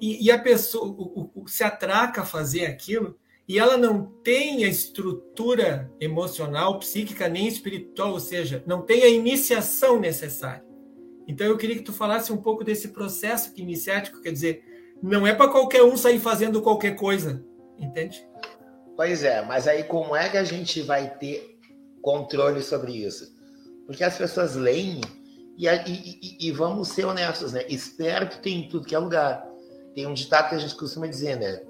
[0.00, 4.64] E, e a pessoa o, o, se atraca a fazer aquilo e ela não tem
[4.64, 10.64] a estrutura emocional, psíquica nem espiritual, ou seja, não tem a iniciação necessária.
[11.26, 14.64] Então eu queria que tu falasse um pouco desse processo iniciático, quer dizer,
[15.02, 17.44] não é para qualquer um sair fazendo qualquer coisa,
[17.78, 18.24] entende?
[18.96, 21.58] Pois é, mas aí como é que a gente vai ter
[22.02, 23.32] controle sobre isso?
[23.86, 25.00] Porque as pessoas leem
[25.58, 27.64] e, e, e, vamos ser honestos, né?
[27.68, 29.46] Esperto tem em tudo que é lugar.
[29.94, 31.62] Tem um ditado que a gente costuma dizer, né?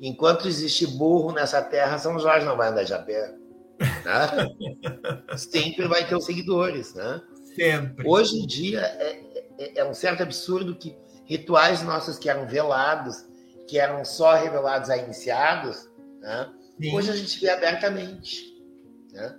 [0.00, 3.34] Enquanto existe burro nessa terra, São Jorge não vai andar de a pé.
[3.78, 5.36] Né?
[5.36, 7.20] Sempre vai ter os seguidores, né?
[7.54, 8.08] Sempre.
[8.08, 9.20] Hoje em dia é,
[9.58, 10.96] é, é um certo absurdo que
[11.26, 13.24] rituais nossos que eram velados,
[13.68, 15.88] que eram só revelados a iniciados,
[16.20, 16.50] né?
[16.92, 18.58] Hoje a gente vê abertamente.
[19.12, 19.36] Né?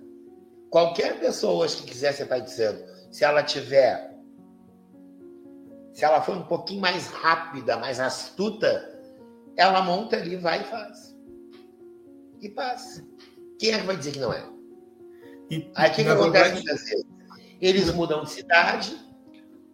[0.70, 4.11] Qualquer pessoa hoje que quiser ser pai de santo, se ela tiver,
[5.92, 8.90] se ela for um pouquinho mais rápida, mais astuta,
[9.56, 11.16] ela monta ali, vai e faz.
[12.40, 13.04] e paz.
[13.58, 14.44] Quem é que vai dizer que não é?
[15.50, 17.04] E, Aí o que, que acontece muitas vezes?
[17.60, 18.98] Eles mudam de cidade,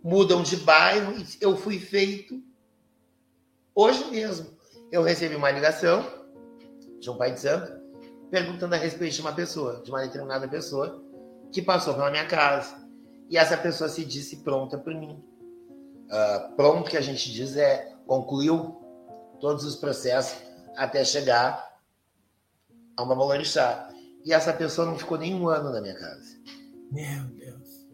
[0.03, 2.43] mudam de bairro, eu fui feito
[3.75, 4.47] hoje mesmo.
[4.91, 6.05] Eu recebi uma ligação
[6.99, 7.79] de um pai de santo
[8.31, 11.03] perguntando a respeito de uma pessoa, de uma determinada pessoa,
[11.53, 12.77] que passou pela minha casa.
[13.31, 15.23] E essa pessoa se disse pronta por mim.
[16.09, 18.77] Uh, pronto que a gente diz é concluiu
[19.41, 20.43] todos os processos
[20.77, 21.69] até chegar
[22.97, 23.89] a uma valorixá.
[24.25, 26.39] E essa pessoa não ficou nem um ano na minha casa.
[26.91, 27.87] Meu Deus.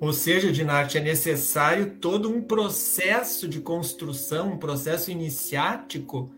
[0.00, 6.32] Ou seja, Dinarte, é necessário todo um processo de construção, um processo iniciático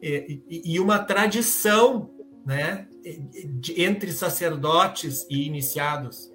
[0.00, 2.10] e, e, e uma tradição
[2.44, 2.86] né,
[3.76, 6.30] entre sacerdotes e iniciados.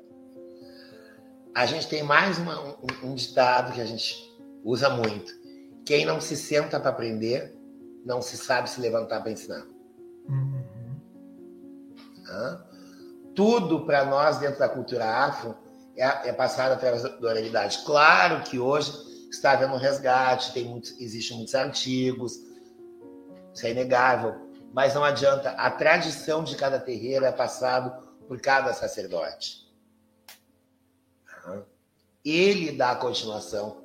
[1.56, 4.16] A gente tem mais uma, um, um ditado que a gente
[4.64, 5.32] usa muito.
[5.86, 7.56] Quem não se senta para aprender,
[8.06, 9.66] não se sabe se levantar para ensinar.
[10.28, 10.64] Uhum.
[13.36, 15.56] Tudo para nós dentro da cultura afro
[15.95, 17.84] é, é passado através da oralidade.
[17.86, 18.91] Claro que hoje
[19.30, 22.39] está havendo um resgate, tem muitos, existem muitos artigos,
[23.54, 25.51] isso é inegável, mas não adianta.
[25.51, 27.91] A tradição de cada terreiro é passado
[28.28, 29.64] por cada sacerdote.
[32.24, 33.84] Ele dá continuação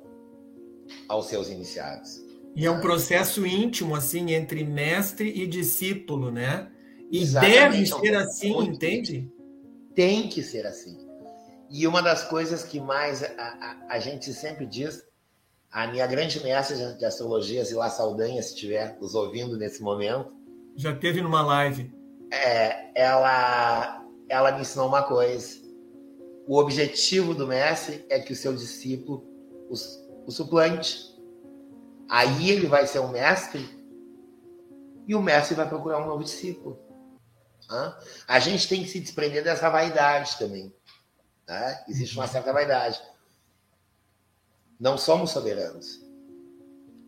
[1.07, 2.21] aos seus iniciados.
[2.55, 6.71] E é um processo íntimo, assim, entre mestre e discípulo, né?
[7.11, 7.59] E Exatamente.
[7.59, 9.31] deve ser assim, entende?
[9.95, 10.97] Tem que ser assim.
[11.69, 15.03] E uma das coisas que mais a, a, a gente sempre diz,
[15.71, 20.31] a minha grande mestra de astrologia, Zilá Saldanha, se estiver nos ouvindo nesse momento.
[20.75, 21.93] Já teve numa live.
[22.31, 25.58] É, ela, ela me ensinou uma coisa.
[26.49, 29.23] O objetivo do mestre é que o seu discípulo
[29.69, 29.75] o,
[30.25, 31.15] o suplante.
[32.09, 33.63] Aí ele vai ser um mestre
[35.05, 36.79] e o mestre vai procurar um novo discípulo.
[38.27, 40.73] A gente tem que se desprender dessa vaidade também.
[41.47, 41.83] Né?
[41.87, 42.99] Existe uma certa vaidade.
[44.79, 46.03] Não somos soberanos.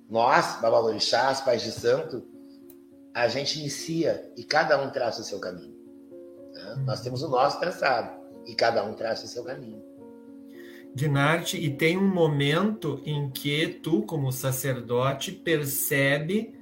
[0.08, 2.24] Nós, Babalorixás, pais de santo,
[3.12, 5.76] a gente inicia e cada um traça o seu caminho.
[6.54, 6.76] Né?
[6.86, 9.82] Nós temos o nosso traçado e cada um traça o seu caminho.
[10.94, 16.54] Dinarte, e tem um momento em que tu, como sacerdote, percebe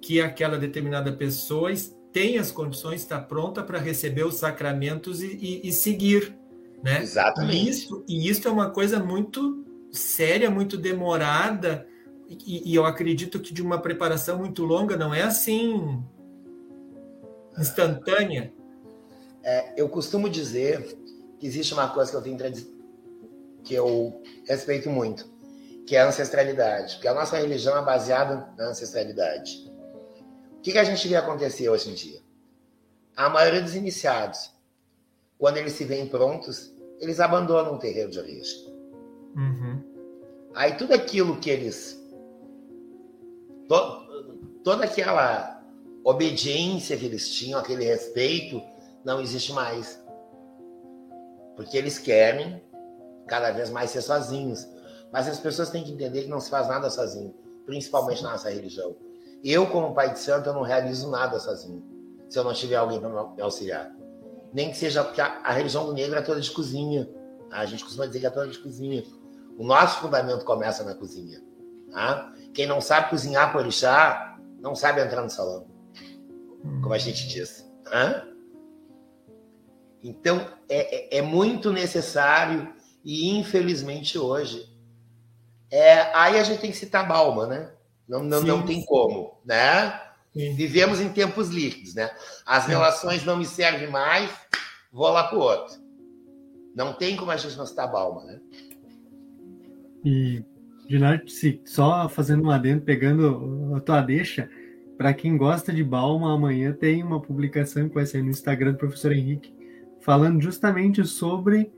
[0.00, 1.70] que aquela determinada pessoa
[2.12, 6.36] tem as condições, está pronta para receber os sacramentos e, e, e seguir.
[6.82, 7.00] Né?
[7.02, 7.56] Exatamente.
[7.56, 11.86] E isso, e isso é uma coisa muito séria, muito demorada,
[12.28, 16.00] e, e, eu acredito que de uma preparação muito longa, não é assim
[17.58, 18.52] instantânea.
[19.42, 20.96] É, eu costumo dizer
[21.40, 22.38] que existe uma coisa que eu tenho
[23.64, 25.28] que eu respeito muito,
[25.86, 29.68] que é a ancestralidade, porque a nossa religião é baseada na ancestralidade.
[30.58, 32.20] O que, que a gente vê acontecer hoje em dia?
[33.16, 34.52] A maioria dos iniciados
[35.40, 36.70] quando eles se veem prontos,
[37.00, 38.66] eles abandonam o terreiro de origem.
[39.34, 39.82] Uhum.
[40.54, 41.98] Aí tudo aquilo que eles.
[43.66, 45.64] To, toda aquela
[46.04, 48.62] obediência que eles tinham, aquele respeito,
[49.02, 49.98] não existe mais.
[51.60, 52.62] Porque eles querem
[53.26, 54.66] cada vez mais ser sozinhos.
[55.12, 57.34] Mas as pessoas têm que entender que não se faz nada sozinho,
[57.66, 58.96] principalmente na nossa religião.
[59.44, 61.84] Eu, como pai de santo, eu não realizo nada sozinho,
[62.28, 63.92] se eu não tiver alguém para me auxiliar
[64.52, 67.08] nem que seja porque a, a religião do negro é toda de cozinha.
[67.50, 69.04] A gente costuma dizer que é toda de cozinha.
[69.56, 71.40] O nosso fundamento começa na cozinha.
[71.90, 72.32] Tá?
[72.54, 75.66] Quem não sabe cozinhar por orixá, não sabe entrar no salão.
[76.82, 77.68] Como a gente diz.
[77.84, 78.26] Tá?
[80.02, 82.72] Então, é, é, é, muito necessário
[83.04, 84.66] e, infelizmente, hoje,
[85.70, 87.72] é, aí a gente tem que citar Balma, né?
[88.08, 90.00] Não, não, não tem como, né?
[90.32, 90.54] Sim.
[90.54, 92.10] Vivemos em tempos líquidos, né?
[92.46, 94.30] As relações não me servem mais,
[94.92, 95.80] vou lá para o outro.
[96.74, 98.40] Não tem como a gente não citar Balma, né?
[100.04, 100.42] E,
[100.88, 104.48] Dinarte, só fazendo um adendo, pegando a tua deixa,
[104.96, 108.78] para quem gosta de Balma, amanhã tem uma publicação que vai sair no Instagram do
[108.78, 109.54] professor Henrique,
[110.00, 111.70] falando justamente sobre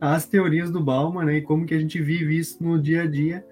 [0.00, 3.06] as teorias do Balma, né, e como que a gente vive isso no dia a
[3.06, 3.44] dia,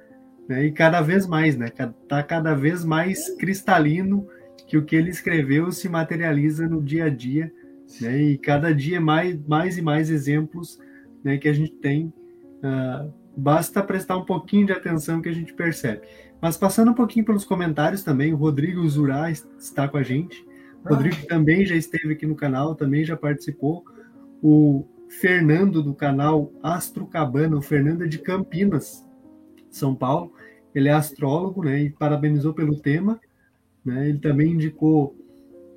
[0.48, 1.68] né, e cada vez mais, né,
[2.08, 4.26] tá cada vez mais cristalino
[4.68, 7.50] que o que ele escreveu se materializa no dia a dia,
[8.00, 8.22] né?
[8.22, 10.78] E cada dia mais, mais e mais exemplos
[11.24, 12.12] né, que a gente tem.
[12.58, 16.02] Uh, basta prestar um pouquinho de atenção que a gente percebe.
[16.40, 20.46] Mas passando um pouquinho pelos comentários também, o Rodrigo Zurá está com a gente.
[20.84, 21.28] O Rodrigo ah.
[21.28, 23.84] também já esteve aqui no canal, também já participou.
[24.42, 29.06] O Fernando do canal Astro Cabana, o Fernando é de Campinas,
[29.70, 30.32] São Paulo.
[30.74, 31.82] Ele é astrólogo, né?
[31.82, 33.18] E parabenizou pelo tema
[33.84, 34.10] Né?
[34.10, 35.16] Ele também indicou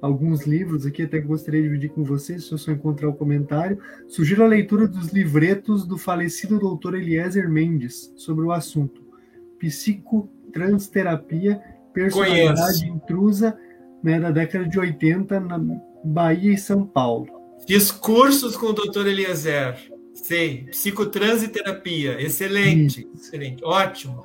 [0.01, 3.77] alguns livros aqui, até gostaria de dividir com vocês, se eu só encontrar o comentário.
[4.07, 9.01] Sugiro a leitura dos livretos do falecido doutor Eliezer Mendes sobre o assunto.
[9.59, 11.61] Psicotransterapia,
[11.93, 12.85] personalidade Conheço.
[12.85, 13.57] intrusa,
[14.03, 15.59] né, da década de 80, na
[16.03, 17.40] Bahia e São Paulo.
[17.67, 19.77] Fiz cursos com o doutor Eliezer.
[20.13, 23.11] Sei, psicotransiterapia, excelente, Isso.
[23.15, 24.23] excelente, ótimo.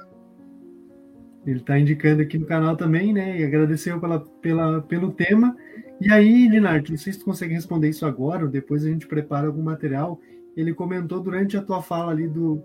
[1.46, 3.40] Ele está indicando aqui no canal também, né?
[3.40, 5.56] E agradeceu pela, pela, pelo tema.
[6.00, 9.06] E aí, Dinarte, não sei se tu consegue responder isso agora, ou depois a gente
[9.06, 10.20] prepara algum material.
[10.56, 12.62] Ele comentou durante a tua fala ali do,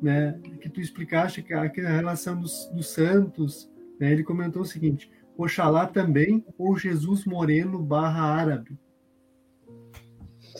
[0.00, 4.62] né, que tu explicaste que a, que a relação dos, dos santos, né, ele comentou
[4.62, 8.78] o seguinte: Oxalá também ou Jesus Moreno barra árabe.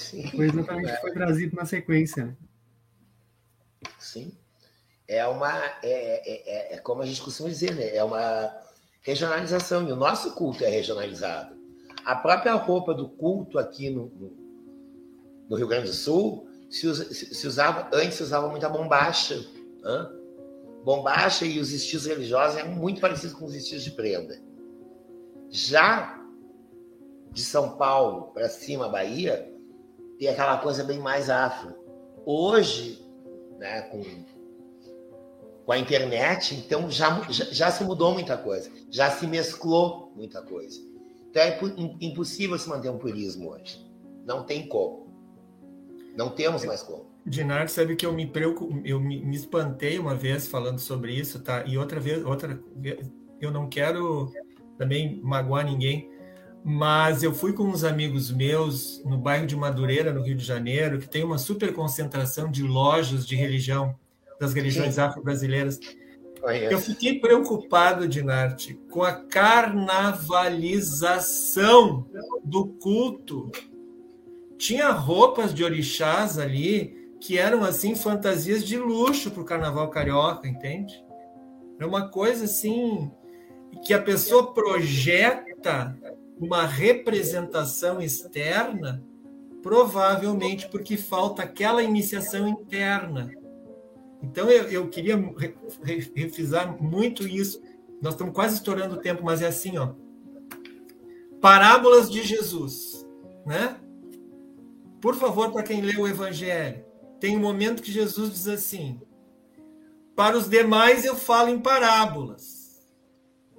[0.01, 2.27] Sim, foi exatamente o que foi trazido na sequência.
[2.27, 2.37] Né?
[3.99, 4.33] Sim
[5.11, 7.97] é uma é, é, é, é, como a gente costuma dizer, né?
[7.97, 8.49] É uma
[9.03, 11.57] regionalização e o nosso culto é regionalizado.
[12.05, 14.07] A própria roupa do culto aqui no,
[15.49, 19.45] no, Rio Grande do Sul se, usa, se, usava antes se usava muita bombacha,
[20.85, 24.41] bombacha e os estilos religiosos eram muito parecidos com os estilos de prenda.
[25.51, 26.25] Já
[27.33, 29.53] de São Paulo para cima, Bahia,
[30.21, 31.75] tem aquela coisa bem mais afro.
[32.27, 33.03] Hoje,
[33.59, 34.03] né, com
[35.65, 40.43] com a internet, então já, já, já, se mudou muita coisa, já se mesclou muita
[40.43, 40.81] coisa.
[41.31, 41.61] Então é
[42.01, 43.87] impossível se manter um purismo hoje.
[44.27, 45.07] Não tem como.
[46.17, 47.07] Não temos mais como.
[47.25, 51.41] Dinar, sabe que eu me preocupo, eu me, me, espantei uma vez falando sobre isso,
[51.41, 51.65] tá?
[51.65, 52.61] E outra vez, outra,
[53.41, 54.33] eu não quero
[54.77, 56.11] também magoar ninguém,
[56.65, 60.99] mas eu fui com uns amigos meus no bairro de Madureira, no Rio de Janeiro,
[60.99, 63.99] que tem uma super concentração de lojas de religião
[64.39, 65.81] das religiões afro-brasileiras.
[66.71, 72.07] Eu fiquei preocupado, Dinarte, com a carnavalização
[72.43, 73.51] do culto.
[74.57, 80.49] Tinha roupas de orixás ali que eram assim fantasias de luxo para o carnaval carioca,
[80.49, 81.05] entende?
[81.79, 83.11] É uma coisa assim
[83.85, 85.95] que a pessoa projeta
[86.41, 89.05] uma representação externa,
[89.63, 93.31] provavelmente porque falta aquela iniciação interna.
[94.23, 95.17] Então eu, eu queria
[96.15, 97.63] refisar muito isso.
[98.01, 99.93] Nós estamos quase estourando o tempo, mas é assim, ó.
[101.43, 103.07] Parábolas de Jesus,
[103.45, 103.79] né?
[105.01, 106.85] Por favor, para quem lê o Evangelho,
[107.19, 109.01] tem um momento que Jesus diz assim:
[110.15, 112.60] Para os demais eu falo em parábolas,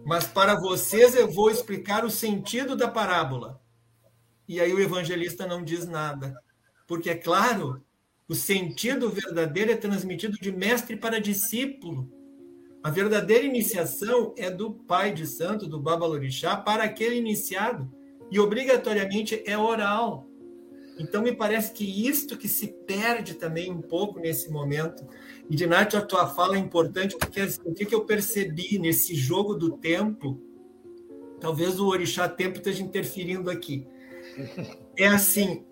[0.06, 3.62] mas para vocês eu vou explicar o sentido da parábola.
[4.48, 6.36] E aí o evangelista não diz nada,
[6.88, 7.84] porque é claro
[8.32, 12.10] o sentido verdadeiro é transmitido de mestre para discípulo.
[12.82, 17.92] A verdadeira iniciação é do pai de santo, do Babalorixá, para aquele iniciado.
[18.32, 20.31] E obrigatoriamente é oral.
[21.02, 25.04] Então, me parece que isto que se perde também um pouco nesse momento.
[25.50, 29.56] E, Dinati, a tua fala é importante, porque assim, o que eu percebi nesse jogo
[29.56, 30.40] do tempo,
[31.40, 33.88] talvez o orixá tempo esteja interferindo aqui.
[34.96, 35.66] É assim,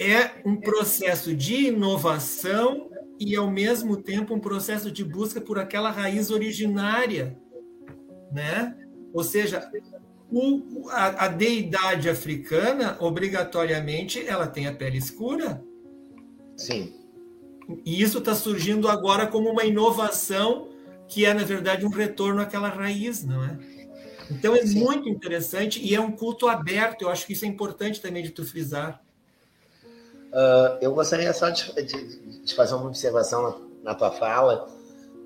[0.00, 5.92] é um processo de inovação e, ao mesmo tempo, um processo de busca por aquela
[5.92, 7.38] raiz originária,
[8.32, 8.76] né?
[9.14, 9.70] Ou seja,
[10.32, 15.62] o, a, a, deidade africana, obrigatoriamente, ela tem a pele escura.
[16.56, 16.94] Sim.
[17.84, 20.68] E isso está surgindo agora como uma inovação
[21.06, 23.58] que é, na verdade, um retorno àquela raiz, não é?
[24.30, 24.80] Então é Sim.
[24.80, 27.02] muito interessante e é um culto aberto.
[27.02, 29.02] Eu acho que isso é importante também de tu frisar.
[30.32, 33.42] Uh, eu gostaria só de, de, de, fazer uma observação
[33.82, 34.66] na, na, tua fala,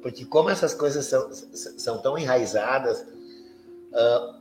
[0.03, 3.03] porque como essas coisas são, são tão enraizadas,
[3.93, 4.36] uh,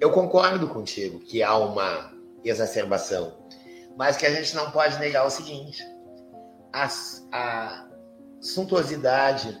[0.00, 2.12] eu concordo contigo que há uma
[2.44, 3.36] exacerbação,
[3.96, 5.82] mas que a gente não pode negar o seguinte:
[6.72, 6.88] a,
[7.32, 7.88] a
[8.40, 9.58] suntuosidade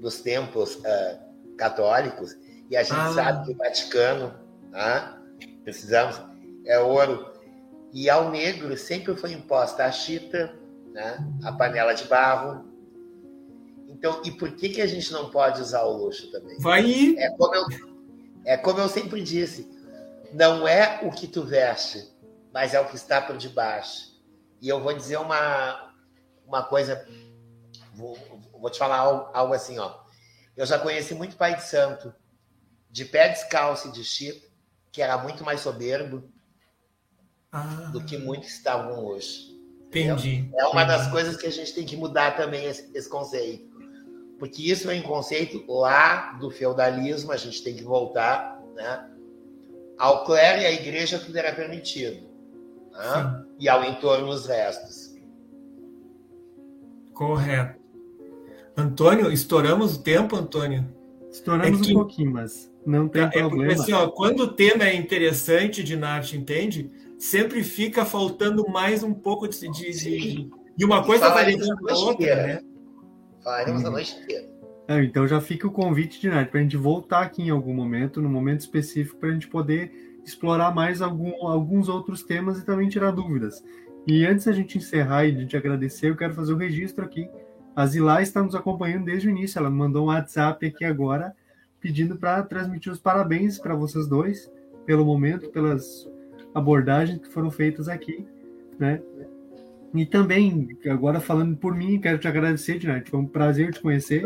[0.00, 2.36] dos templos uh, católicos,
[2.70, 3.12] e a gente ah.
[3.12, 4.34] sabe que o Vaticano,
[4.72, 5.18] ah,
[5.62, 6.20] precisamos,
[6.64, 7.32] é ouro
[7.92, 10.54] e ao negro sempre foi imposta a chita,
[10.92, 11.16] né?
[11.42, 12.66] a panela de barro.
[13.88, 16.58] Então, e por que, que a gente não pode usar o luxo também?
[16.58, 17.64] Vai É como eu,
[18.46, 19.68] é como eu sempre disse,
[20.32, 22.08] não é o que tu veste,
[22.52, 24.16] mas é o que está por debaixo.
[24.62, 25.92] E eu vou dizer uma,
[26.46, 27.06] uma coisa,
[27.92, 28.16] vou,
[28.52, 29.98] vou te falar algo, algo assim, ó.
[30.56, 32.14] Eu já conheci muito pai de santo,
[32.88, 34.46] de pé descalço e de chita,
[34.92, 36.30] que era muito mais soberbo,
[37.50, 37.90] ah.
[37.92, 39.54] do que muitos estavam hoje.
[39.88, 40.48] Entendi.
[40.56, 43.75] É uma das coisas que a gente tem que mudar também esse, esse conceito.
[44.38, 49.08] Porque isso é um conceito lá do feudalismo, a gente tem que voltar né?
[49.98, 52.28] Ao clero e à igreja tudo era permitido.
[52.92, 53.44] Né?
[53.58, 55.16] E ao entorno os restos.
[57.14, 57.80] Correto.
[58.76, 60.86] Antônio, estouramos o tempo, Antônio?
[61.30, 61.92] Estouramos é que...
[61.92, 63.72] um pouquinho, mas não tem é, problema.
[63.72, 66.90] É assim, ó, quando o tema é interessante de Nath, entende?
[67.18, 69.58] Sempre fica faltando mais um pouco de.
[69.70, 72.60] de, de, de uma coisa vai levando a outra, né?
[73.46, 74.48] A noite inteira.
[74.88, 77.74] É, então já fica o convite de Nath para a gente voltar aqui em algum
[77.74, 82.64] momento, no momento específico, para a gente poder explorar mais algum, alguns outros temas e
[82.64, 83.62] também tirar dúvidas.
[84.06, 87.04] E antes da gente encerrar e de te agradecer, eu quero fazer o um registro
[87.04, 87.28] aqui.
[87.74, 89.58] A Zilá está nos acompanhando desde o início.
[89.58, 91.34] Ela mandou um WhatsApp aqui agora
[91.80, 94.50] pedindo para transmitir os parabéns para vocês dois
[94.84, 96.08] pelo momento, pelas
[96.54, 98.26] abordagens que foram feitas aqui,
[98.78, 99.02] né?
[99.96, 103.10] E também, agora falando por mim, quero te agradecer, Dinarte.
[103.10, 104.24] Foi um prazer te conhecer.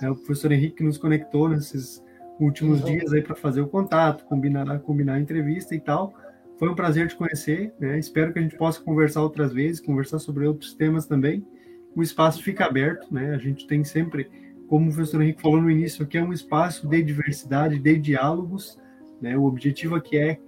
[0.00, 2.02] É o professor Henrique que nos conectou nesses
[2.40, 2.86] últimos uhum.
[2.86, 6.14] dias aí para fazer o contato, combinar, combinar a entrevista e tal.
[6.58, 7.72] Foi um prazer te conhecer.
[7.78, 7.98] Né?
[7.98, 11.46] Espero que a gente possa conversar outras vezes, conversar sobre outros temas também.
[11.94, 13.34] O espaço fica aberto, né?
[13.34, 14.30] A gente tem sempre,
[14.66, 18.80] como o professor Henrique falou no início, aqui é um espaço de diversidade, de diálogos.
[19.20, 19.36] Né?
[19.36, 20.38] O objetivo aqui é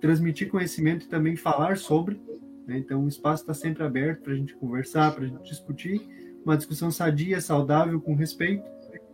[0.00, 2.20] transmitir conhecimento e também falar sobre.
[2.66, 2.78] Né?
[2.78, 6.00] Então, o espaço está sempre aberto para a gente conversar, para a gente discutir.
[6.44, 8.64] Uma discussão sadia, saudável, com respeito.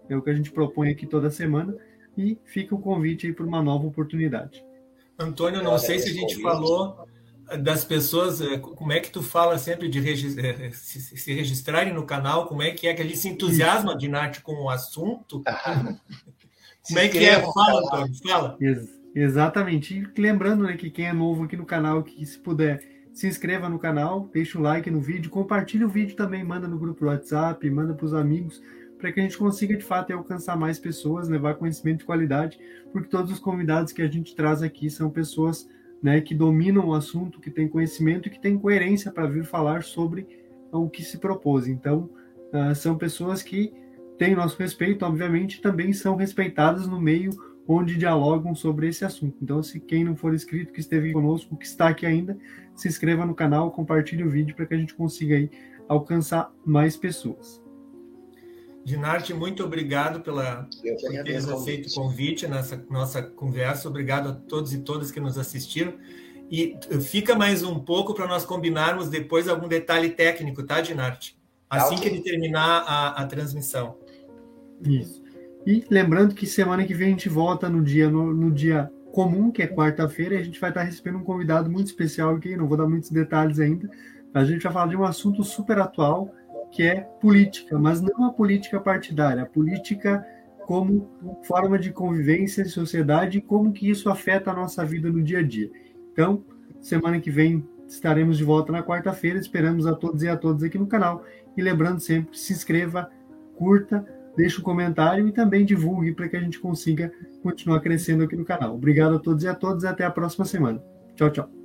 [0.09, 1.75] É o que a gente propõe aqui toda semana.
[2.17, 4.65] E fica o convite aí para uma nova oportunidade.
[5.19, 7.07] Antônio, não sei se a gente falou
[7.59, 12.47] das pessoas, é, como é que tu fala sempre de é, se registrarem no canal,
[12.47, 15.43] como é que é que a gente se entusiasma de Nath com o assunto?
[16.87, 17.41] como é que é?
[17.41, 18.59] Fala, Antônio, fala.
[19.15, 19.99] Exatamente.
[19.99, 22.81] E lembrando né, que quem é novo aqui no canal, que se puder,
[23.13, 26.79] se inscreva no canal, deixa o like no vídeo, compartilhe o vídeo também, manda no
[26.79, 28.63] grupo do WhatsApp, manda para os amigos,
[28.99, 32.59] para que a gente consiga de fato alcançar mais pessoas, levar conhecimento de qualidade,
[32.93, 35.69] porque todos os convidados que a gente traz aqui são pessoas
[36.03, 39.83] né, que dominam o assunto, que têm conhecimento e que têm coerência para vir falar
[39.83, 40.27] sobre
[40.73, 41.69] o que se propôs.
[41.69, 42.11] Então,
[42.53, 43.73] uh, são pessoas que
[44.19, 47.31] têm nosso respeito, obviamente, também são respeitadas no meio
[47.67, 49.37] onde dialogam sobre esse assunto.
[49.41, 52.37] Então, se quem não for inscrito, que esteve conosco, que está aqui ainda,
[52.75, 55.51] se inscreva no canal, compartilhe o vídeo para que a gente consiga aí
[55.89, 57.63] alcançar mais pessoas.
[58.85, 63.89] Dinarte, muito obrigado pela por ter aceito o convite nessa nossa conversa.
[63.89, 65.95] Obrigado a todos e todas que nos assistiram.
[66.51, 71.39] E fica mais um pouco para nós combinarmos depois algum detalhe técnico, tá, Dinarte?
[71.69, 73.97] Tá assim que ele terminar a, a transmissão.
[74.85, 75.23] Isso.
[75.65, 79.51] E lembrando que semana que vem a gente volta no dia, no, no dia comum,
[79.51, 82.67] que é quarta-feira, e a gente vai estar recebendo um convidado muito especial aqui, não
[82.67, 83.89] vou dar muitos detalhes ainda,
[84.33, 86.35] mas a gente vai falar de um assunto super atual,
[86.71, 90.27] que é política, mas não a política partidária, a política
[90.67, 95.23] como forma de convivência em sociedade e como que isso afeta a nossa vida no
[95.23, 95.71] dia a dia.
[96.13, 96.43] Então,
[96.81, 100.79] semana que vem estaremos de volta na quarta-feira, esperamos a todos e a todas aqui
[100.79, 103.11] no canal, e lembrando sempre, se inscreva,
[103.57, 104.07] curta,
[104.37, 108.45] deixe um comentário e também divulgue para que a gente consiga continuar crescendo aqui no
[108.45, 108.75] canal.
[108.75, 110.83] Obrigado a todos e a todas e até a próxima semana.
[111.15, 111.62] Tchau, tchau.